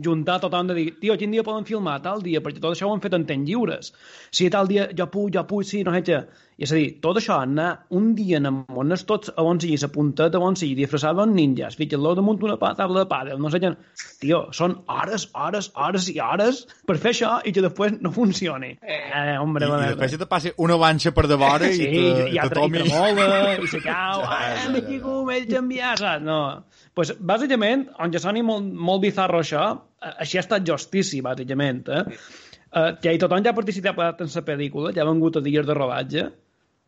[0.03, 2.01] juntar tothom de dir, tio, quin dia poden filmar?
[2.03, 3.93] Tal dia, perquè tot això ho han fet en temps lliures.
[4.35, 6.25] Si tal dia jo puc, jo puc, sí, no sé què.
[6.53, 9.57] I és a dir, tot això, anar un dia en on és tots a on
[9.61, 13.39] sigui, la punteta a on sigui, disfressat amb ninjas, ficar-lo damunt una taula de pàdel,
[13.41, 13.71] no sé què.
[14.21, 18.75] Tio, són hores, hores, hores i hores per fer això i que després no funcioni.
[18.83, 22.03] Eh, hombre, I, i després te passi una vanxa per de vora sí, i te,
[22.03, 22.83] i, i, te tomi...
[22.83, 26.21] i tremola, i se cau, eh, aquí com ell canviar, saps?
[26.27, 26.41] No.
[26.97, 29.65] Pues, bàsicament, on ja soni molt, molt bizarro això,
[30.01, 32.03] eh, així ha estat justici, bàsicament, eh?
[32.73, 35.75] Uh, que tothom ja ha participat en la pel·lícula, ja ha vengut a dies de
[35.77, 36.23] rodatge,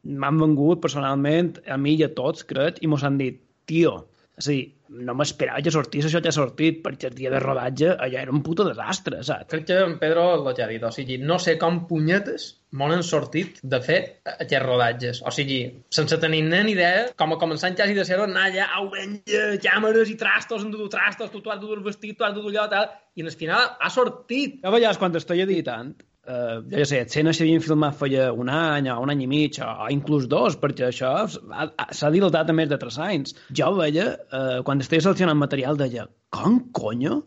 [0.05, 3.37] m'han vengut personalment, a mi i a tots, crec, i mos han dit,
[3.69, 3.93] tio,
[4.37, 7.39] és a dir, no m'esperava que sortís això que ha sortit, perquè el dia de
[7.41, 9.49] rodatge allà era un puto desastre, saps?
[9.51, 13.03] Crec que en Pedro el que ha dit, o sigui, no sé com punyetes m'han
[13.07, 13.99] sortit de fer
[14.33, 15.21] aquests rodatges.
[15.25, 15.59] O sigui,
[15.95, 20.11] sense tenir ni idea, com a començant quasi de ser anar allà, au, venja, càmeres
[20.11, 22.35] i trastos, han de dur trastos, tu, tu has de dur el vestit, tu has
[22.35, 24.59] de dur allò, tal, i al final ha sortit.
[24.65, 25.95] A vegades, quan estic editant,
[26.27, 29.59] eh, jo ja sé, escenes s'havien filmat feia un any o un any i mig
[29.63, 33.35] o, inclús dos, perquè això s'ha dilatat a més de tres anys.
[33.61, 37.23] Jo veia, eh, quan estava seleccionant material, deia, com conyo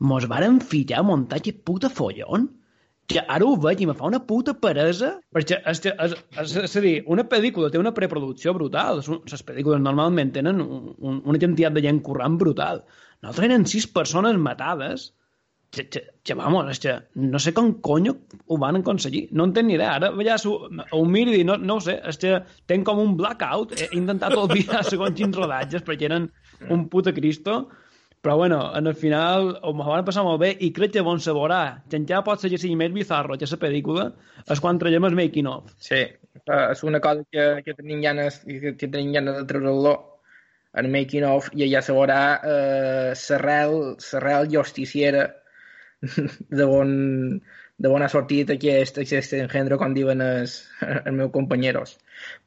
[0.00, 2.48] mos varen ficar a muntar aquest puta follon?
[3.10, 6.76] que ara ho veig i me fa una puta peresa perquè és, és, és, és
[6.78, 11.40] a dir, una pel·lícula té una preproducció brutal les pel·lícules normalment tenen un, un, una
[11.42, 15.08] quantitat de gent currant brutal nosaltres eren sis persones matades
[15.70, 18.16] que, que, que vamos, és que no sé com conyo
[18.50, 19.94] ho van aconseguir, no en tenc ni idea.
[19.98, 22.40] Ara ja ho, ho miro i no, no ho sé, és que
[22.70, 26.28] tenc com un blackout, he intentat olvidar segons quins rodatges perquè eren
[26.68, 27.62] un puta cristo,
[28.20, 31.80] però bueno, en el final ho van passar molt bé i crec que bon veurà,
[31.88, 34.10] que encara pot ser que sigui més bizarro que la pel·lícula,
[34.50, 35.72] és quan traiem el making of.
[35.78, 39.96] Sí, és una cosa que, que tenim ganes, que tenim ganes de treure-lo
[40.80, 45.24] el making of i allà veurà eh, l'arrel l'arrel justiciera
[46.60, 46.92] de on,
[47.78, 50.60] de on ha sortit aquest, aquest engendro, com diuen els,
[51.04, 51.96] els meus companyeros.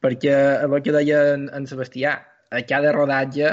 [0.04, 2.18] Perquè el que deia en, en Sebastià,
[2.54, 3.48] a cada rodatge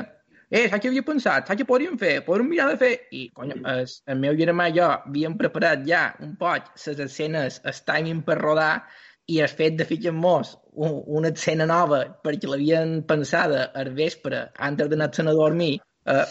[0.50, 1.46] eh, saps què havia pensat?
[1.48, 2.18] Saps què podríem fer?
[2.26, 2.90] Podríem mirar de fer...
[3.16, 7.60] I, conyo, el, el meu germà i jo havíem preparat ja un poc les escenes,
[7.64, 8.74] el timing per rodar,
[9.30, 14.48] i el fet de ficar mos un, una escena nova perquè l'havien pensada al vespre,
[14.58, 15.76] antes d'anar-se'n a dormir,
[16.06, 16.24] eh,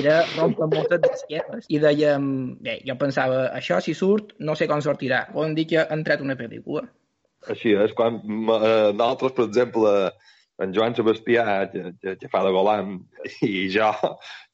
[0.00, 1.68] era rompre moltes d'esquerres.
[1.68, 2.28] I dèiem,
[2.64, 5.24] bé, jo pensava, això si surt, no sé com sortirà.
[5.32, 6.86] Poden dir que ha entrat una pel·lícula.
[7.52, 9.90] Així és, quan eh, nosaltres, per exemple,
[10.62, 12.96] en Joan Sebastià, que, que, que fa de Golan,
[13.48, 13.90] i jo,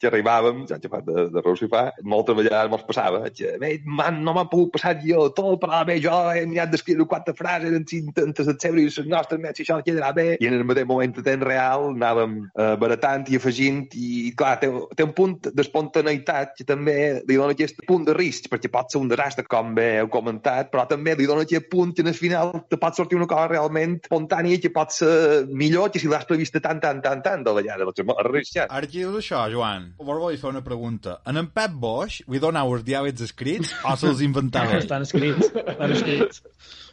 [0.00, 4.34] que arribàvem, ja fa de, de Rossifà, moltes vegades mos passava, que, bé, man, no
[4.36, 8.18] m'ha pogut passar jo tot, però bé, jo he mirat d'escriure quatre frases en cinc
[8.22, 10.26] antes de seure i les nostres més, si això quedarà bé.
[10.40, 14.56] I en el mateix moment de temps real anàvem eh, baratant i afegint, i clar,
[14.62, 16.96] té, té un punt d'espontaneïtat que també
[17.28, 20.72] li dona aquest punt de risc, perquè pot ser un desastre, com bé heu comentat,
[20.72, 23.50] però també li dona aquest punt que en el final te pot sortir una cosa
[23.50, 27.52] realment espontània que pot ser millor que si l'has previst tant, tant, tant, tant de
[28.06, 28.70] molt arriscat.
[28.70, 31.18] Ara que dius això, Joan, vos vull fer una pregunta.
[31.28, 34.78] En en Pep Bosch, li donau els diàlegs escrits o se'ls inventava?
[34.78, 36.44] Estan escrits, estan escrits.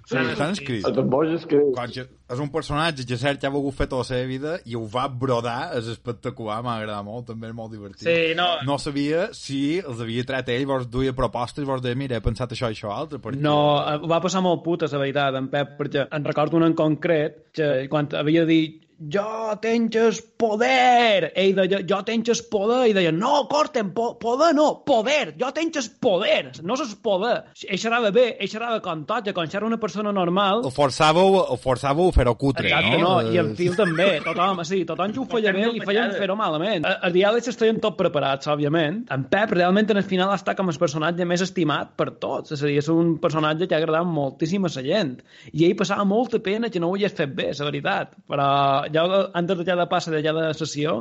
[0.08, 0.86] Sí, estan escrits.
[0.88, 2.06] El en Bosch escrits.
[2.32, 4.86] És un personatge que cert que ha volgut fer tota la seva vida i ho
[4.92, 8.08] va brodar, és espectacular, m'ha agradat molt, també és molt divertit.
[8.08, 8.48] Sí, no.
[8.68, 12.56] No sabia si els havia tret ell, vos duia propostes vos deia, mira, he pensat
[12.56, 13.20] això i això altre.
[13.24, 13.44] Perquè...
[13.44, 16.76] No, eh, va passar molt puta, la veritat, en Pep, perquè en recordo un en
[16.78, 21.32] concret que quan havia dit jo tenc el poder.
[21.38, 22.80] Ell deia, jo tenc el poder.
[22.90, 25.36] I deia, no, corten, po poder no, poder.
[25.40, 27.36] Jo tenc el poder, no és poder.
[27.68, 30.64] Ell xerrava bé, ell xerrava com tot, com si era una persona normal.
[30.66, 33.18] El forçàveu, el forçàveu a fer-ho cutre, Exacte, no?
[33.22, 33.34] no?
[33.34, 36.88] I en Phil també, tothom, sí, tothom que ho feia bé li feien fer-ho malament.
[36.88, 39.04] Els diàlegs estaven tot preparats, òbviament.
[39.14, 42.56] En Pep realment en el final està com el personatge més estimat per tots.
[42.56, 45.18] És a dir, és un personatge que ha agradat moltíssim a la gent.
[45.54, 48.16] I ell passava molta pena que no ho hagués fet bé, la veritat.
[48.28, 48.48] Però
[48.94, 50.98] jo, antes de cada passa de cada sessió,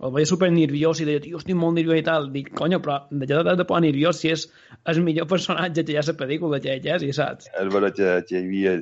[0.00, 2.30] el veia super nerviós i deia, tio, estic molt nerviós i tal.
[2.34, 4.46] Dic, conyo, però de ja de por nerviós si és
[4.84, 7.50] el millor personatge que hi ha a la pel·lícula que hi ha, i saps?
[7.52, 8.74] És veritat que, que hi havia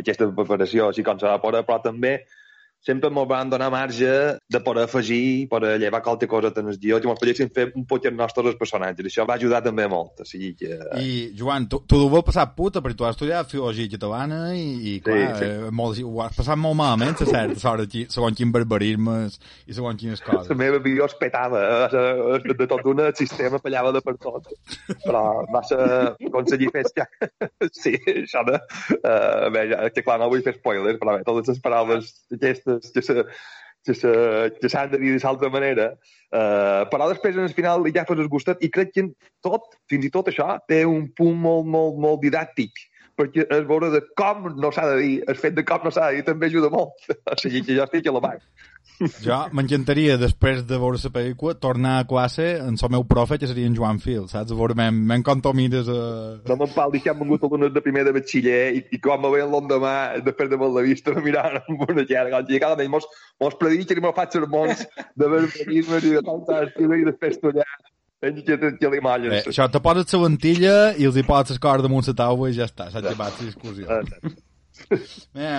[0.00, 2.18] aquesta preparació, així com se va poder, però també
[2.84, 4.10] sempre ens van donar marge
[4.50, 7.86] de poder afegir, poder llevar qualque cosa en el guió, que ens poguessin fer un
[7.86, 9.06] poc els nostres els personatges.
[9.06, 10.24] Això va ajudar també molt.
[10.24, 10.78] O sigui que...
[10.98, 14.66] I, Joan, tu, tu ho vas passar puta, perquè tu has estudiat filologia catalana i,
[14.92, 15.48] i clar, sí.
[15.48, 19.76] Eh, molt, ho has passat molt malament, a certa sort, aquí, segons quins barbarismes i
[19.76, 20.50] segons quines coses.
[20.50, 24.50] La meva vida es petava, eh, de tot un el sistema pallava de per tot.
[25.04, 25.22] Però
[25.52, 25.80] va ser
[26.28, 27.06] aconseguir fer ja.
[27.82, 28.58] sí, això de...
[29.02, 29.64] Uh, bé,
[29.94, 33.24] que clar, no vull fer spoilers, però bé, totes les paraules aquestes que se,
[33.84, 34.12] que se,
[34.60, 35.90] que s'han de dir d'altra manera,
[36.30, 39.08] uh, però després en el final ja fas el gustet i crec que
[39.44, 43.90] tot, fins i tot això, té un punt molt, molt, molt didàctic perquè es veure
[43.92, 46.48] de com no s'ha de dir, el fet de com no s'ha de dir també
[46.48, 47.08] ajuda molt.
[47.32, 48.32] O sigui que jo estic a la mà.
[49.22, 53.48] Jo m'encantaria, després de veure la pel·lícula, tornar a classe amb el meu profe, que
[53.50, 54.52] seria en Joan Fil, saps?
[54.52, 55.88] A veure, men, men com tu mires...
[55.90, 56.42] Uh...
[56.48, 59.50] No me'n que hem vengut alumnes de primer de batxiller i, i quan me veien
[59.52, 59.94] l'endemà,
[60.26, 62.44] després de molt la vista, me miraven amb una llarga.
[62.46, 63.08] I cada any mos,
[63.42, 64.84] mos prediquen i me faig sermons
[65.18, 67.66] de barbarismes i de d'escriure i després allà.
[68.22, 68.30] Bé,
[69.50, 72.54] això, te poses la ventilla i els hi poses el cor damunt la taula i
[72.54, 74.02] ja està, s'ha llevat la discussió.
[75.36, 75.52] Bé,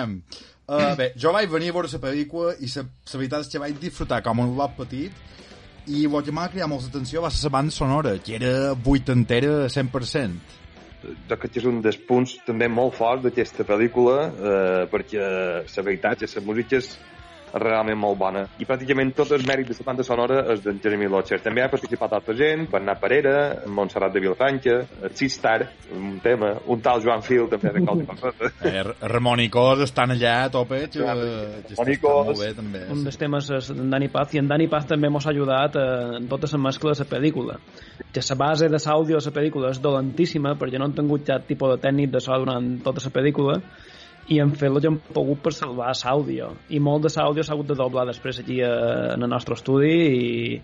[0.64, 3.74] Uh, bé, jo vaig venir a veure la pel·lícula i la, veritat és que vaig
[3.76, 5.12] disfrutar com un lot petit
[5.92, 9.66] i el que m'ha cridat molta atenció va ser la banda sonora, que era vuitantera
[9.68, 10.54] 100%.
[11.28, 16.24] Jo que és un dels punts també molt forts d'aquesta pel·lícula eh, perquè la veritat
[16.24, 16.94] és que la música és
[17.54, 18.44] realment molt bona.
[18.58, 21.38] I pràcticament tot el mèrit de la banda sonora és d'en Jeremy Lotcher.
[21.44, 23.34] També ha participat altra gent, Bernat Parera,
[23.70, 24.76] Montserrat de Vilafranca,
[25.14, 28.32] Sistar, un tema, un tal Joan Fil també de cosa.
[28.64, 28.82] Eh,
[29.12, 32.84] Ramon i Cos estan allà a tope, que, que està, està molt bé també.
[32.94, 35.78] Un dels temes és en Dani Paz, i en Dani Paz també mos ha ajudat
[35.78, 35.88] eh,
[36.18, 37.58] en tota la mescla de la pel·lícula.
[38.14, 41.46] Que la base de l'àudio de la pel·lícula és dolentíssima, perquè no han tingut cap
[41.46, 43.60] tipus de tècnic de so durant tota la pel·lícula,
[44.32, 47.68] i en fer-lo ja hem pogut per salvar l'àudio i molt de l'àudio s'ha hagut
[47.68, 48.72] de doblar després aquí a,
[49.14, 50.60] en el nostre estudi i,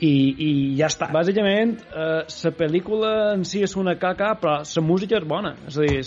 [0.00, 0.12] i,
[0.46, 1.08] i ja està.
[1.12, 5.54] Bàsicament, eh, la pel·lícula en si és una caca, però la música és bona.
[5.66, 6.02] És a dir,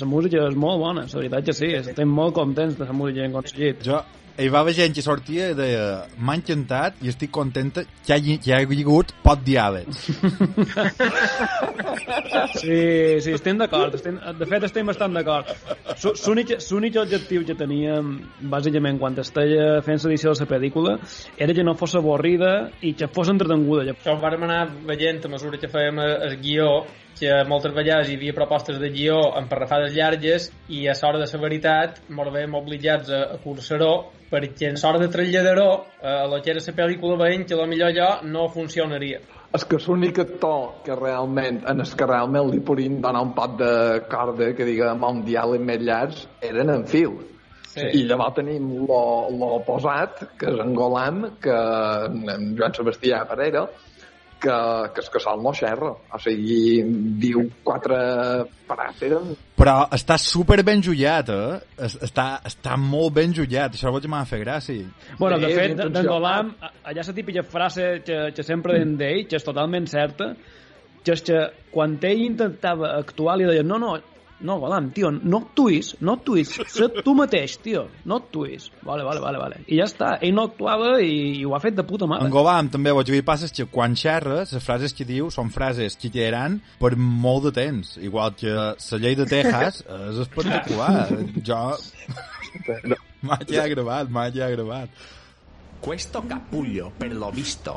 [0.00, 1.72] la música és molt bona, la veritat que sí.
[1.80, 3.82] Estem molt contents de la música que hem aconseguit.
[3.86, 4.04] Jo
[4.38, 5.84] hi va haver gent que sortia i deia
[6.20, 10.06] m'ha encantat i estic contenta que hi que hi hagi hagut pot diàlegs.
[12.56, 13.94] Sí, sí, estem d'acord.
[13.96, 15.48] Estem, de fet, estem bastant d'acord.
[16.26, 18.12] L'únic objectiu que teníem,
[18.52, 20.96] bàsicament, quan estava fent l'edició de la pel·lícula,
[21.38, 23.86] era que no fos avorrida i que fos entretenguda.
[23.92, 26.70] Això ho vàrem anar veient a mesura que fèiem el guió
[27.18, 31.30] que moltes vegades hi havia propostes de guió amb parrafades llargues i a l'hora de
[31.32, 33.94] la veritat ens veiem obligats a, a cursar-ho
[34.30, 35.70] perquè en l'hora de traslladar-ho
[36.02, 39.20] a lo que era la pel·lícula veient que millor allò no funcionaria.
[39.54, 43.56] És que l'únic actor que realment, en el que realment li podien donar un pot
[43.60, 43.72] de
[44.10, 47.14] corda que diga amb un diàleg més llarg, eren en fil.
[47.76, 47.86] Sí.
[48.00, 51.56] I llavors tenim l'oposat, que és en Golam, que
[52.34, 53.66] en Joan Sebastià Pereira,
[54.40, 54.56] que,
[54.94, 55.92] que és que sol no xerra.
[56.12, 56.82] O sigui,
[57.20, 57.98] diu quatre
[58.68, 59.34] paràteren.
[59.56, 61.86] Però està super ben jullat, eh?
[61.86, 63.76] Està, està molt ben jullat.
[63.76, 64.90] Això que m'ha fet gràcia.
[65.20, 66.52] Bueno, de fet, d'en Golam,
[66.84, 68.98] allà la típica frase que, que sempre mm.
[69.00, 70.34] d'ell, que és totalment certa,
[71.06, 71.40] que és que
[71.72, 73.96] quan ell intentava actuar li deia no, no,
[74.40, 78.68] no, Golam, tio, no actuïs, no actuïs, sé tu mateix, tio, no actuïs.
[78.84, 79.62] Vale, vale, vale, vale.
[79.66, 82.26] I ja està, ell no actuava i, i ho ha fet de puta mare.
[82.26, 85.96] En Golam també que passa és que quan xerres, les frases que diu són frases
[85.96, 91.08] que quedaran per molt de temps, igual que la llei de Texas és espectacular.
[91.42, 91.60] jo...
[93.26, 95.04] M'ha quedat gravat, m'ha quedat gravat.
[95.82, 97.74] Questo capullo, per lo visto,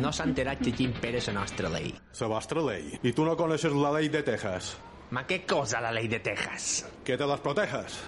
[0.00, 1.92] no s'ha enterat que quin Pere és la nostra llei.
[2.20, 2.98] La vostra llei.
[3.02, 4.74] I tu no coneixes la llei de Texas.
[5.10, 6.88] ¿Ma qué cosa la ley de Texas?
[7.04, 7.98] Que te las protejas.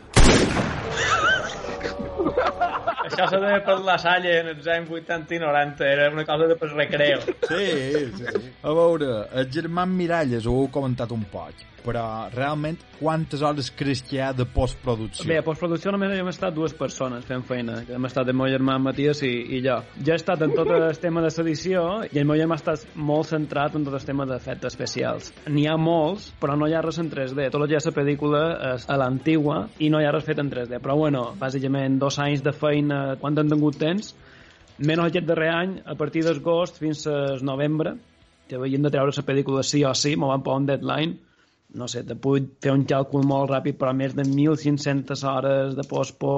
[3.03, 6.46] Això s'ha de per la Salle en els anys 80 i 90, era una cosa
[6.46, 7.18] de per recreo.
[7.50, 7.66] Sí,
[8.20, 8.46] sí.
[8.62, 14.03] A veure, el germà Miralles ho heu comentat un poc però realment quantes hores creus
[14.07, 15.26] que hi ha de postproducció?
[15.28, 18.78] Bé, a postproducció només hem estat dues persones fent feina, hem estat el meu germà
[18.83, 19.78] Matías i, i jo.
[20.05, 22.97] Ja he estat en tot el tema de l'edició i el meu germà ha estat
[22.97, 25.33] molt centrat en tot el tema d'efectes especials.
[25.51, 27.51] N'hi ha molts, però no hi ha res en 3D.
[27.53, 28.43] Tot el que ha la pel·lícula
[28.74, 30.80] és a l'antigua i no hi ha res fet en 3D.
[30.83, 34.14] Però bueno, bàsicament dos anys de feina, quan han tingut temps,
[34.78, 37.97] menys aquest darrer any, a partir d'agost fins a novembre,
[38.49, 41.18] que havien de treure la pel·lícula sí o sí, m'ho van posar un deadline,
[41.75, 45.85] no sé, te puc fer un càlcul molt ràpid, però més de 1.500 hores de
[45.89, 46.33] postpo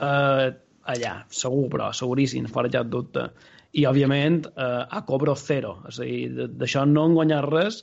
[0.00, 0.52] eh,
[0.94, 3.28] allà, segur, però seguríssim, fora cap dubte.
[3.72, 5.78] I, òbviament, eh, a cobro zero.
[5.88, 7.78] És a dir, d'això no en guanyar res.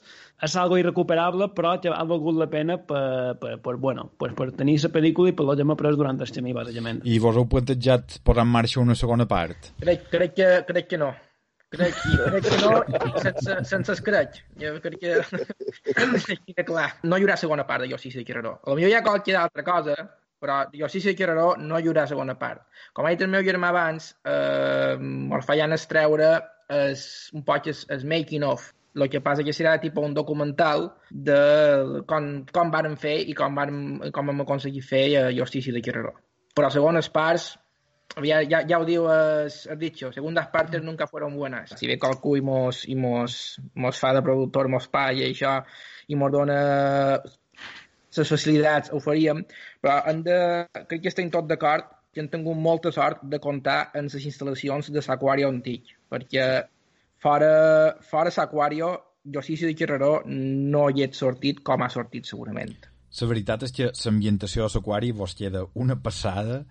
[0.45, 4.52] És algo irrecuperable, però que ha valgut la pena per, per, per, bueno, per, per
[4.60, 7.02] tenir la pel·lícula i per lo que hem après durant el camí, bàsicament.
[7.10, 9.74] I vos heu plantejat posar en marxa una segona part?
[9.82, 11.10] Crec, crec, que, crec que no.
[11.70, 12.72] Crec, crec que no,
[13.22, 14.39] sense, sense escrec.
[14.57, 15.17] Jo crec que...
[16.55, 18.55] que clar, no hi haurà segona part de Jo sí sé Quiraró.
[18.63, 19.95] A potser hi ha qualque altra cosa,
[20.41, 22.65] però Jo sí sé Quiraró no hi haurà segona part.
[22.97, 26.34] Com ha dit el meu germà abans, eh, el fallant es treure
[26.74, 27.05] és
[27.38, 28.72] un poc és, és making of.
[28.97, 31.39] El que passa que serà tipus un documental de
[32.09, 36.17] com, com varen fer i com, varen, com vam aconseguir fer eh, Justícia de Quiraró.
[36.57, 37.51] Però segones parts
[38.24, 41.74] ya, ya, ya digo, has, has, dicho, segundas partes nunca fueron buenas.
[41.78, 45.60] Si ve qualcú i mos, i mos, mos fa de productor, mos paga i això,
[46.07, 46.60] i mos dona
[48.18, 49.43] les facilitats, ho faríem,
[49.82, 50.39] però hem de,
[50.89, 54.89] crec que estem tot d'acord que hem tingut molta sort de comptar en les instal·lacions
[54.91, 56.45] de l'Aquario antic, perquè
[57.22, 57.51] fora,
[58.01, 58.95] fora l'Aquario,
[59.30, 62.74] jo sí de Carreró no hi he sortit com ha sortit segurament.
[63.20, 66.64] La veritat és que l'ambientació de l'Aquari vos queda una passada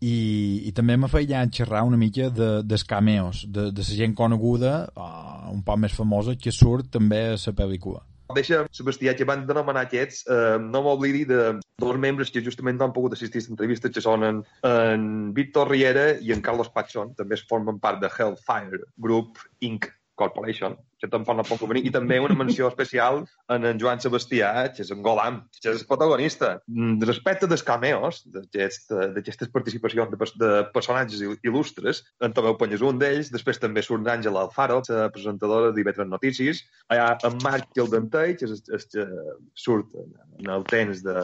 [0.00, 3.96] i, i també m'ha fet ja xerrar una mica de, dels cameos, de, de la
[4.02, 8.04] gent coneguda, uh, un poc més famosa, que surt també a la pel·lícula.
[8.36, 11.38] Deixa, Sebastià, que van denomenar aquests, eh, no m'oblidi de
[11.80, 15.70] dos membres que justament no han pogut assistir a entrevistes, que són en, en Víctor
[15.72, 19.88] Riera i en Carlos Pachón, també es formen part de Hellfire Group Inc.,
[20.18, 23.22] Corporation, que tampoc no pot venir, i també una menció especial
[23.54, 26.54] en en Joan Sebastià, que és en Golam, que és el protagonista.
[26.66, 33.32] Mm, respecte dels cameos, d'aquestes participacions de, de personatges il·lustres, en Tomeu Panyes un d'ells,
[33.34, 38.48] després també surt Àngela Alfaro, la presentadora d'IV3 Notícies, allà en Marc el Dentell, que
[38.48, 39.06] és el que
[39.54, 41.18] surt en el temps de,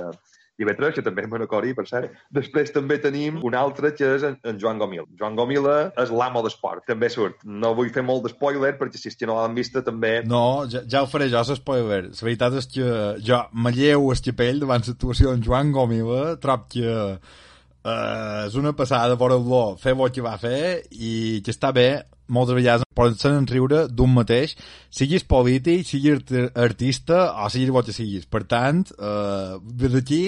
[0.60, 2.14] IB3, que també és Manacori, per cert.
[2.34, 5.06] Després també tenim un altre, que és en, en Joan Gomil.
[5.18, 7.42] Joan Gomila és l'amo d'esport, també surt.
[7.44, 10.16] No vull fer molt d'espoiler, perquè si no l'han vista també...
[10.28, 12.02] No, ja, ja ho faré jo, l'espoiler.
[12.10, 12.90] La veritat és que
[13.24, 16.94] jo me lleu el capell davant l'actuació en Joan Gomila, trob que
[17.84, 21.88] Uh, és una passada veure-lo fer el que va fer i que està bé
[22.28, 24.54] moltes vegades poden riure d'un mateix,
[24.90, 28.26] siguis polític, siguis art- artista o siguis el que siguis.
[28.26, 30.22] Per tant, eh, des d'aquí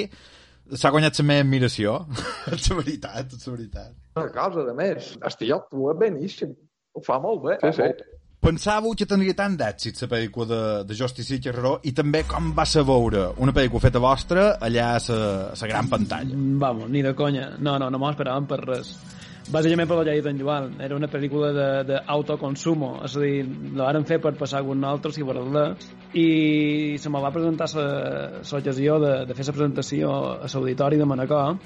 [0.74, 1.96] s'ha guanyat la meva admiració.
[2.52, 3.94] és la veritat, és la veritat.
[4.16, 6.52] Una cosa, a més, tio actua beníssim.
[6.96, 7.58] Ho fa molt bé.
[7.62, 7.90] Sí, sí.
[8.46, 12.66] Pensàveu que tindria tant d'èxit la pel·lícula de, de Justicia Carreró i també com va
[12.68, 15.16] ser veure una pel·lícula feta vostra allà a la,
[15.50, 16.36] a la gran pantalla.
[16.62, 17.48] Vamos, ni de conya.
[17.58, 18.92] No, no, no m'ho esperàvem per res.
[19.46, 20.72] Bàsicament per la llei d'en Joan.
[20.82, 23.04] Era una pel·lícula de- d'autoconsumo.
[23.06, 23.44] És a dir,
[23.76, 25.76] la varen fer per passar algun altre si veure-la
[26.14, 30.10] i se me va presentar l'ocasió de, de fer la presentació
[30.42, 31.58] a l'auditori de Manacor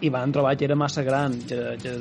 [0.00, 1.92] i van trobar que era massa gran, que, que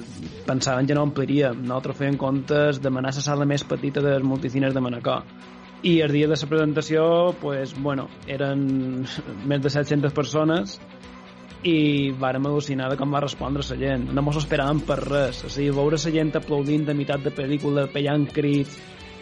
[0.47, 1.51] pensaven que no ompliria.
[1.53, 5.23] Nosaltres feien comptes demanar la sala més petita dels multicines de Manacor.
[5.83, 9.03] I el dia de la presentació, pues, bueno, eren
[9.45, 10.79] més de 700 persones
[11.63, 14.09] i vàrem al·lucinar de com va respondre la gent.
[14.13, 15.43] No mos esperàvem per res.
[15.47, 18.75] O sigui, veure la gent aplaudint de meitat de pel·lícula, pellant crits,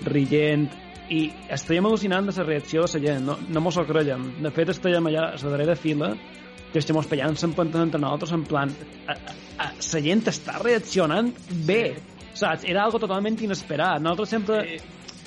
[0.07, 0.69] rient,
[1.11, 4.29] i estàvem al·lucinant de la reacció de la gent, no, no mos ho creiem.
[4.41, 6.13] De fet, estàvem allà a la darrera fila,
[6.71, 9.33] que estem pellant s'empantant entre nosaltres en plan a, a,
[9.65, 11.33] a, la gent està reaccionant
[11.67, 11.97] bé,
[12.33, 12.63] saps?
[12.63, 13.99] Era algo totalment inesperat.
[13.99, 14.61] Nosaltres sempre,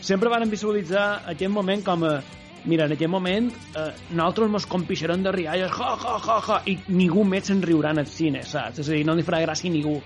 [0.01, 2.15] sempre vàrem visualitzar aquest moment com a
[2.65, 6.79] mira, en aquest moment eh, nosaltres mos compixerem de rialles, ja, ja, ja, ja, i
[6.97, 8.81] ningú més se'n riurà en el cine, saps?
[8.83, 9.99] És a dir, no li farà gràcia a ningú.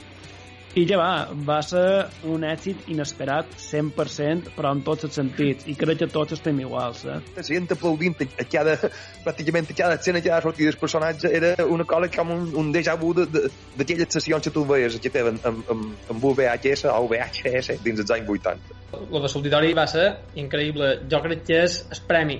[0.79, 1.12] I ja va,
[1.47, 6.37] va ser un èxit inesperat 100%, però en tots els sentits, i crec que tots
[6.37, 7.16] estem iguals, eh?
[7.35, 8.76] La gent aplaudint a cada,
[9.24, 12.70] pràcticament a cada escena, a cada sortida del personatge, era una cosa com un, un
[12.74, 17.81] déjà vu d'aquelles sessions que tu veies que tenen amb, amb, amb VHS o VHS
[17.83, 18.79] dins els anys 80.
[19.11, 20.07] Lo de l'auditori va ser
[20.39, 20.93] increïble.
[21.11, 22.39] Jo crec que és el premi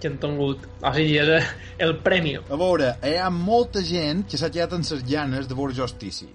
[0.00, 0.68] que han tingut.
[0.82, 1.48] O sigui, és
[1.86, 2.36] el premi.
[2.40, 6.28] A veure, hi ha molta gent que s'ha quedat en les llanes de veure justícia.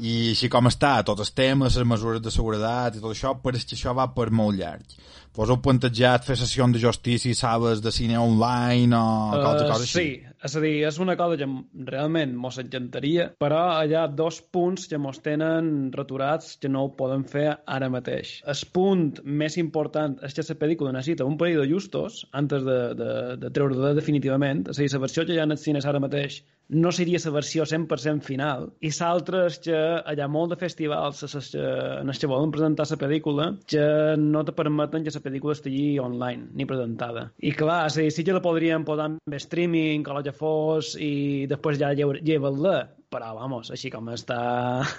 [0.00, 3.66] I així com està, tots els temes, les mesures de seguretat i tot això, pareix
[3.68, 4.96] que això va per molt llarg.
[5.36, 9.86] Vos heu plantejat fer sessions de justícia, sales de cine online o uh, qualsevol cosa
[9.86, 10.00] així?
[10.00, 11.46] Sí, és a dir, és una cosa que
[11.86, 16.92] realment mos encantaria, però hi ha dos punts que mos tenen returats que no ho
[16.98, 18.40] podem fer ara mateix.
[18.42, 22.80] El punt més important és que la pel·lícula necessita un parell de justos antes de,
[22.98, 23.12] de,
[23.44, 26.02] de treure-la definitivament, és a dir, la versió que hi ha en els cines ara
[26.02, 30.58] mateix no seria la versió 100% final, i l'altre és que hi ha molt de
[30.60, 31.64] festivals que,
[32.00, 33.86] en els que volen presentar la pel·lícula que
[34.18, 37.28] no te permeten que la pel·lícula estigui online, ni presentada.
[37.42, 41.46] I clar, sí, sí que la podríem posar en streaming, o el que fos, i
[41.50, 42.76] després ja llevar-la,
[43.10, 44.38] però, vamos, així com està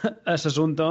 [0.28, 0.88] l'assumpte,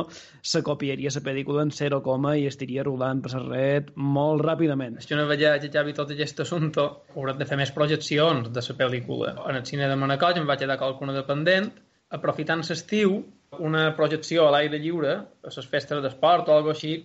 [0.52, 2.00] se copiaria la pel·lícula en 0,
[2.40, 4.96] i estiria rodant per la red molt ràpidament.
[5.04, 8.78] Que una vegada que acabi tot aquest assumpte, hauran de fer més projeccions de la
[8.80, 9.34] pel·lícula.
[9.50, 11.70] En el cine de Manacor em va quedar qualcuna dependent,
[12.16, 13.20] aprofitant l'estiu,
[13.58, 17.00] una projecció a l'aire lliure, a les festes d'esport o alguna així,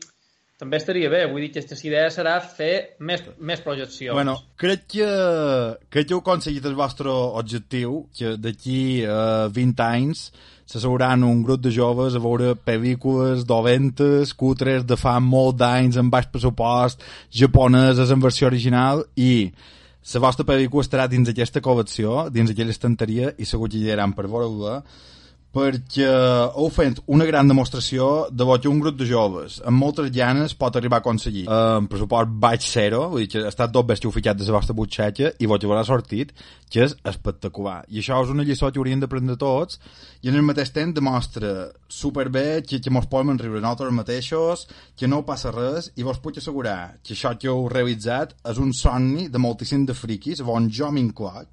[0.61, 1.25] també estaria bé.
[1.27, 4.15] Vull dir que aquesta idea serà fer més, més projeccions.
[4.15, 5.07] Bueno, crec que,
[5.91, 10.29] que heu aconseguit el vostre objectiu, que d'aquí a 20 anys
[10.65, 16.13] s'asseuran un grup de joves a veure pel·lícules dolentes, cutres de fa molt d'anys amb
[16.13, 19.51] baix pressupost, japoneses en versió original i
[20.13, 24.25] la vostra pel·lícula estarà dins aquesta col·lecció, dins aquella estanteria i segur que hi per
[24.25, 24.79] veure-la
[25.55, 26.07] perquè
[26.59, 30.55] heu fet una gran demostració de lo que un grup de joves amb moltes llanes
[30.59, 31.45] pot arribar a aconseguir.
[31.47, 34.57] Eh, amb pressupost baix zero, vull dir que ha estat tot bé ficat de la
[34.57, 36.33] vostra butxaca i vos haurà sortit,
[36.69, 37.85] que és espectacular.
[37.87, 39.79] I això és una lliçó que hauríem d'aprendre tots
[40.23, 44.65] i en el mateix temps demostra superbé que, que mos podem enriure nosaltres mateixos,
[44.97, 48.73] que no passa res i vos puc assegurar que això que heu realitzat és un
[48.73, 51.47] somni de moltíssim de friquis, on jo m'incloc,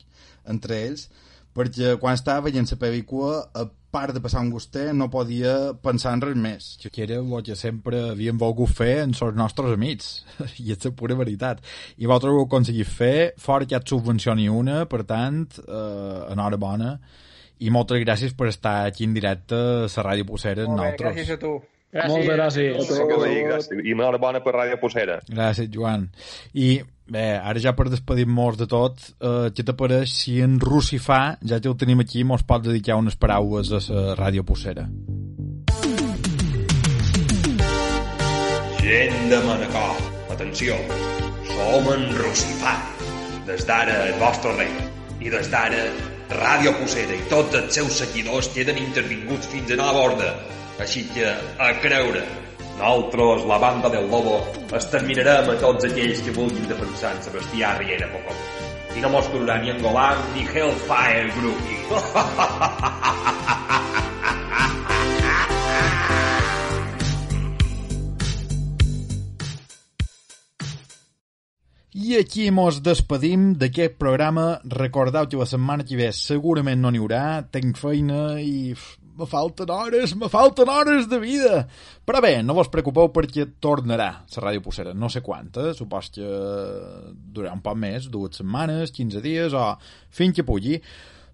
[0.50, 1.07] entre ells,
[1.55, 6.14] perquè quan estava veient la pel·lícula, a part de passar un gustet, no podia pensar
[6.16, 6.68] en res més.
[6.82, 10.12] Que era el que sempre havíem volgut fer amb els nostres amics,
[10.64, 11.61] i és la pura veritat.
[11.99, 16.97] I vosaltres ho heu aconseguit fer, fora que et subvencioni una, per tant, eh, enhorabona,
[17.62, 21.12] i moltes gràcies per estar aquí en directe a la Ràdio Possera amb nosaltres.
[21.12, 21.53] gràcies a tu.
[21.93, 22.88] Moltes gràcies.
[22.88, 23.84] Que sí, gràcies.
[23.84, 25.20] I enhorabona per Ràdio Possera.
[25.28, 26.09] Gràcies, Joan.
[26.55, 31.61] I bé, ara ja per despedir-nos de tot, eh, què t'apareix si en Russifà, ja
[31.61, 34.88] que el tenim aquí, mos pot dedicar unes paraules a la ràdio Possera?
[38.82, 40.00] Gent de Manacor,
[40.34, 40.74] atenció,
[41.46, 42.74] som en Russifà.
[43.46, 44.70] Des d'ara el vostre rei.
[45.22, 45.84] I des d'ara
[46.32, 50.32] Ràdio Possera i tots els seus seguidors queden intervinguts fins a nova ordre.
[50.82, 51.28] Així que,
[51.59, 52.24] a creure,
[52.78, 54.38] nosaltres, la banda del Lobo,
[54.72, 58.34] exterminarem a tots aquells que vulguin defensar en Sebastià Riera Pocó.
[58.96, 61.78] I no mos tornarà ni Angolan ni Hellfire Groupie.
[71.92, 74.58] I aquí mos despedim d'aquest programa.
[74.64, 78.72] Recordeu que la setmana que ve segurament no n'hi haurà, tenc feina i
[79.18, 81.66] me falten hores, me falten hores de vida.
[82.06, 84.94] Però bé, no vos preocupeu perquè tornarà la Ràdio Pucera.
[84.94, 86.26] No sé quanta, supos que
[87.14, 89.72] durarà un poc més, dues setmanes, 15 dies o
[90.10, 90.80] fins que pugui.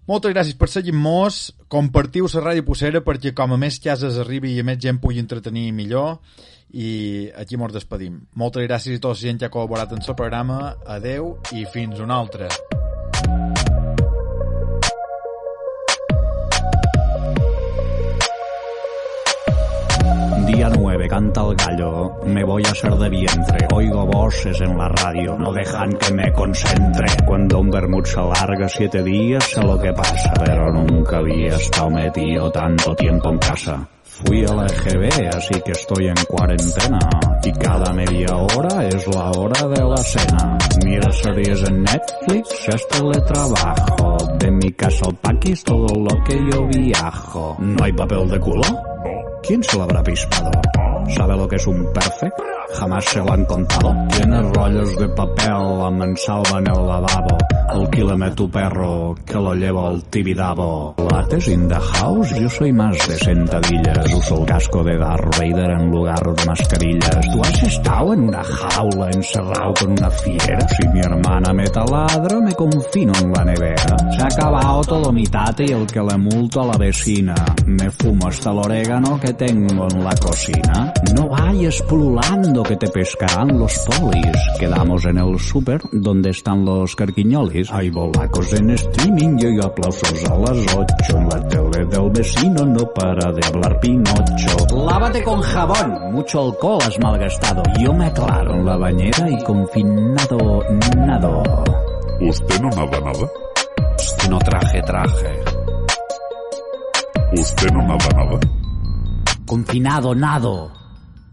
[0.09, 4.63] Moltes gràcies per seguir-nos, compartiu la Ràdio Pucera perquè com a més cases arribi i
[4.63, 6.17] a més gent pugui entretenir millor
[6.73, 8.19] i aquí mos despedim.
[8.33, 10.75] Moltes gràcies a tota la gent que ha col·laborat en el programa.
[10.85, 12.49] Adeu i fins una altra.
[12.49, 13.68] Día 9,
[21.09, 25.51] canta el gallo, me voy a hacer de vientre, oigo voces en la radio, no
[25.51, 27.07] dejan que me concentre.
[27.25, 31.89] Cuando un vermut se larga siete días, sé lo que pasa, pero nunca había estado
[31.89, 33.87] metido tanto tiempo en casa.
[34.25, 36.99] Fui a la EGB, así que estoy en cuarentena.
[37.43, 40.57] Y cada media hora es la hora de la cena.
[40.83, 44.17] Mira series en Netflix, es teletrabajo.
[44.37, 47.55] De mi casa al paquis todo lo que yo viajo.
[47.59, 48.61] ¿No hay papel de culo?
[49.41, 50.51] ¿Quién se lo habrá pispado?
[51.15, 52.35] ¿Sabe lo que es un perfect?
[52.75, 53.95] Jamás se lo han contado.
[54.15, 57.37] Tienes rollos de papel, la mansalva en el lavabo.
[57.69, 60.95] Alquílame tu perro, que lo llevo al Tibidabo.
[61.11, 64.08] Lates in the house, yo soy más de sentadillas.
[64.15, 67.31] Uso el casco de Darth Vader en lugar de mascarillas.
[67.31, 70.67] ¿Tú has estado en una jaula encerrado con una fiera?
[70.69, 73.97] Si mi hermana me taladra, me confino en la nevera.
[74.15, 77.35] Se ha acabado todo mi tate y el que le multo a la vecina.
[77.65, 80.93] Me fumo hasta el orégano que tengo en la cocina.
[81.15, 84.37] No vayas pululando que te pescarán los polis.
[84.59, 87.71] Quedamos en el súper donde están los carquiñolis.
[87.71, 91.17] Hay bolacos en streaming y aplausos a las 8.
[91.17, 94.85] En la tele del vecino no para de hablar Pinocho.
[94.85, 97.63] Lávate con jabón, mucho alcohol has malgastado.
[97.79, 100.63] Yo me aclaro en la bañera y confinado
[100.95, 101.43] nado.
[102.21, 103.29] ¿Usted no nada nada?
[104.29, 105.43] No traje traje.
[107.33, 108.39] ¿Usted no nada nada?
[109.45, 110.71] Confinado nado.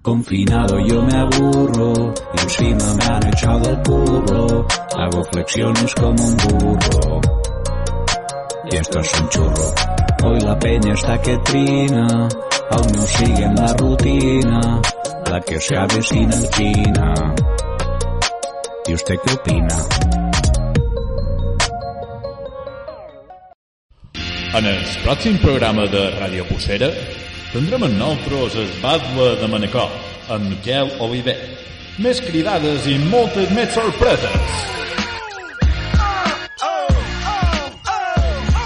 [0.02, 6.36] Confinado yo me aburro, y encima me han echado el curro, hago flexiones como un
[6.36, 7.20] burro.
[8.70, 9.74] Y esto es un churro.
[10.24, 12.28] Hoy la peña está que trina,
[12.70, 14.82] aún no siguen la rutina,
[15.30, 17.34] la que se avecina en China.
[18.86, 19.76] ¿Y usted qué opina?
[24.56, 26.88] En el pròxim programa de Ràdio Pucera
[27.50, 29.90] tindrem amb nosaltres el Batlle de Manacor,
[30.32, 31.36] amb Miquel Oliver.
[32.00, 34.64] Més cridades i moltes més sorpreses.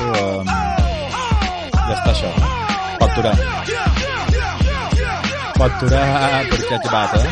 [0.06, 2.32] Um, ja està això.
[3.02, 3.34] Pot durar.
[5.60, 7.24] Pot durar perquè ha acabat, eh?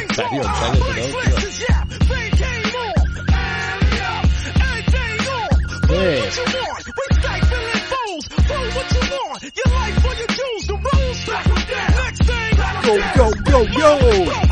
[0.00, 1.36] En sèrio, en sèrio, podeu, tio.
[5.90, 6.06] Bé,
[12.86, 14.46] Yo, yo, yo, yo!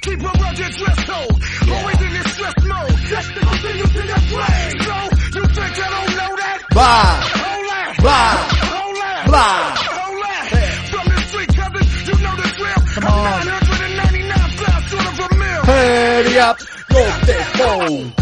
[0.00, 1.27] Keep a rugged dress code,
[14.94, 15.62] of a mill.
[15.64, 16.60] Hurry up!
[16.90, 18.12] Yo, that phone!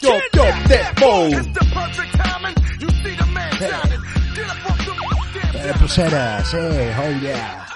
[0.00, 1.34] Yo, yo, that phone!
[1.34, 2.56] It's the perfect timing.
[2.80, 4.00] You see the man shining.
[4.34, 4.92] Get up off the
[5.52, 5.88] damn
[6.54, 7.75] Eh, oh yeah.